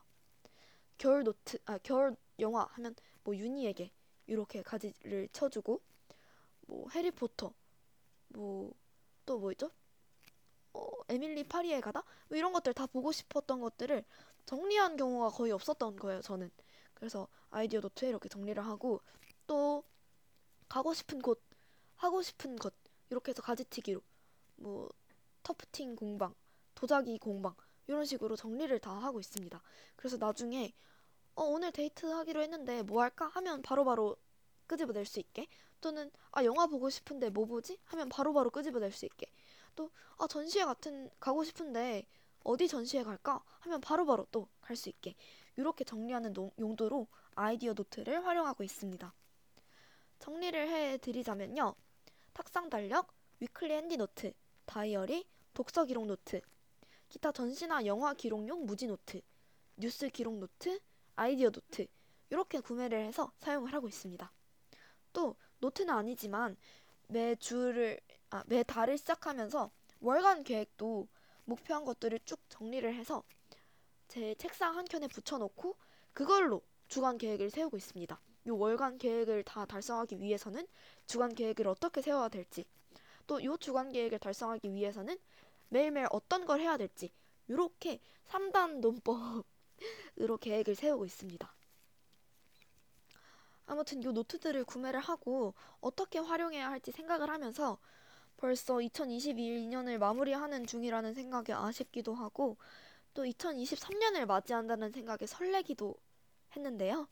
겨울 1.02 1.24
노트 1.24 1.58
아 1.66 1.78
겨울 1.78 2.16
영화 2.38 2.64
하면 2.72 2.94
뭐 3.24 3.36
윤희에게 3.36 3.90
이렇게 4.26 4.62
가지를 4.62 5.28
쳐주고 5.32 5.80
뭐 6.66 6.88
해리포터 6.90 7.52
뭐 8.28 8.72
또 9.26 9.38
뭐 9.38 9.52
있죠? 9.52 9.70
어, 10.74 10.86
에밀리 11.08 11.44
파리에 11.44 11.80
가다? 11.80 12.02
뭐 12.28 12.36
이런 12.38 12.52
것들 12.52 12.74
다 12.74 12.86
보고 12.86 13.12
싶었던 13.12 13.60
것들을 13.60 14.04
정리한 14.46 14.96
경우가 14.96 15.30
거의 15.30 15.52
없었던 15.52 15.96
거예요 15.96 16.20
저는. 16.22 16.50
그래서 16.94 17.28
아이디어 17.50 17.80
노트에 17.80 18.08
이렇게 18.08 18.28
정리를 18.28 18.64
하고 18.64 19.00
또 19.46 19.84
가고 20.68 20.94
싶은 20.94 21.20
곳 21.20 21.42
하고 21.96 22.22
싶은 22.22 22.56
것 22.56 22.74
이렇게 23.10 23.30
해서 23.30 23.42
가지치기로 23.42 24.00
뭐 24.56 24.88
tufting 25.42 25.96
공방 25.96 26.34
도자기 26.74 27.18
공방 27.18 27.54
이런 27.86 28.04
식으로 28.04 28.36
정리를 28.36 28.78
다 28.80 28.92
하고 28.92 29.20
있습니다. 29.20 29.62
그래서 29.96 30.16
나중에 30.16 30.72
어, 31.34 31.42
오늘 31.44 31.72
데이트 31.72 32.06
하기로 32.06 32.42
했는데 32.42 32.82
뭐 32.82 33.02
할까? 33.02 33.26
하면 33.28 33.62
바로바로 33.62 34.16
끄집어낼 34.66 35.04
수 35.06 35.18
있게. 35.20 35.46
또는 35.80 36.10
아 36.30 36.44
영화 36.44 36.66
보고 36.66 36.88
싶은데 36.90 37.30
뭐 37.30 37.44
보지? 37.46 37.78
하면 37.84 38.08
바로바로 38.08 38.50
끄집어낼 38.50 38.92
수 38.92 39.04
있게. 39.06 39.26
또 39.76 39.90
아 40.18 40.26
전시회 40.28 40.64
같은 40.64 41.10
가고 41.18 41.42
싶은데 41.44 42.06
어디 42.44 42.68
전시회 42.68 43.02
갈까? 43.02 43.42
하면 43.60 43.80
바로바로 43.80 44.26
또 44.30 44.48
갈 44.62 44.76
수 44.76 44.88
있게. 44.88 45.14
이렇게 45.56 45.84
정리하는 45.84 46.32
농- 46.32 46.50
용도로 46.58 47.08
아이디어 47.34 47.72
노트를 47.74 48.24
활용하고 48.24 48.62
있습니다. 48.62 49.12
정리를 50.20 50.68
해 50.68 50.98
드리자면요. 50.98 51.74
탁상 52.32 52.70
달력, 52.70 53.12
weekly 53.40 53.72
handy 53.74 53.96
노트, 53.96 54.32
다이어리, 54.66 55.26
독서 55.54 55.84
기록 55.84 56.06
노트, 56.06 56.40
기타 57.08 57.32
전시나 57.32 57.84
영화 57.86 58.14
기록용 58.14 58.64
무지 58.64 58.86
노트, 58.86 59.20
뉴스 59.76 60.08
기록 60.08 60.38
노트, 60.38 60.80
아이디어 61.16 61.50
노트 61.50 61.86
이렇게 62.30 62.60
구매를 62.60 63.04
해서 63.04 63.32
사용을 63.38 63.72
하고 63.72 63.88
있습니다. 63.88 64.32
또 65.12 65.36
노트는 65.58 65.92
아니지만 65.92 66.56
매 67.08 67.34
주를 67.36 68.00
아, 68.30 68.42
매 68.46 68.62
달을 68.62 68.96
시작하면서 68.96 69.70
월간 70.00 70.44
계획도 70.44 71.06
목표한 71.44 71.84
것들을 71.84 72.18
쭉 72.24 72.40
정리를 72.48 72.94
해서 72.94 73.22
제 74.08 74.34
책상 74.36 74.76
한 74.76 74.84
켠에 74.84 75.08
붙여놓고 75.08 75.76
그걸로 76.12 76.62
주간 76.88 77.18
계획을 77.18 77.50
세우고 77.50 77.76
있습니다. 77.76 78.20
이 78.46 78.50
월간 78.50 78.98
계획을 78.98 79.44
다 79.44 79.64
달성하기 79.66 80.20
위해서는 80.20 80.66
주간 81.06 81.34
계획을 81.34 81.68
어떻게 81.68 82.02
세워야 82.02 82.28
될지 82.28 82.64
또 83.26 83.38
이 83.40 83.48
주간 83.60 83.92
계획을 83.92 84.18
달성하기 84.18 84.72
위해서는 84.72 85.18
매일매일 85.68 86.06
어떤 86.10 86.44
걸 86.44 86.60
해야 86.60 86.76
될지 86.76 87.10
이렇게 87.48 88.00
3단 88.28 88.80
논법 88.80 89.44
으로 90.20 90.36
계획을 90.36 90.74
세우고 90.74 91.04
있습니다. 91.04 91.54
아무튼 93.66 94.02
이 94.02 94.06
노트들을 94.06 94.64
구매를 94.64 95.00
하고 95.00 95.54
어떻게 95.80 96.18
활용해야 96.18 96.70
할지 96.70 96.90
생각을 96.90 97.30
하면서 97.30 97.78
벌써 98.36 98.74
2022년을 98.74 99.98
마무리하는 99.98 100.66
중이라는 100.66 101.14
생각에 101.14 101.52
아쉽기도 101.52 102.14
하고 102.14 102.56
또 103.14 103.24
2023년을 103.24 104.26
맞이한다는 104.26 104.90
생각에 104.90 105.26
설레기도 105.26 105.94
했는데요. 106.56 107.08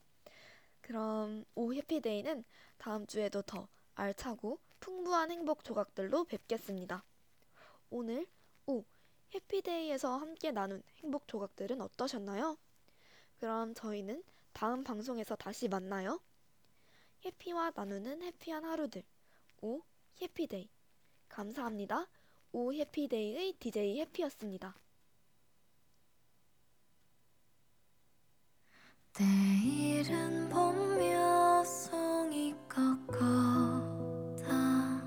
그럼 0.80 1.45
오 1.55 1.72
해피데이는 1.72 2.45
다음 2.78 3.07
주에도 3.07 3.42
더 3.42 3.68
알차고 3.95 4.59
풍부한 4.80 5.30
행복 5.30 5.62
조각들로 5.62 6.24
뵙겠습니다. 6.24 7.05
오늘 7.90 8.26
오 8.66 8.84
해피데이에서 9.35 10.16
함께 10.16 10.51
나눈 10.51 10.83
행복 11.03 11.28
조각들은 11.28 11.81
어떠셨나요? 11.81 12.57
그럼 13.39 13.74
저희는 13.74 14.22
다음 14.53 14.85
방송에서 14.85 15.37
다시 15.37 15.68
만나요. 15.68 16.20
해피와 17.24 17.72
나누는 17.74 18.22
해피한 18.22 18.64
하루들. 18.64 19.03
오, 19.62 19.83
해피데이. 20.20 20.68
감사합니다. 21.28 22.09
오, 22.53 22.72
해피데이의 22.72 23.55
DJ 23.55 24.01
해피였습니다. 24.01 24.76
내일은 29.18 30.49
봄여송이 30.49 32.55
것 32.68 33.07
같아 33.09 35.03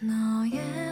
너의 0.00 0.83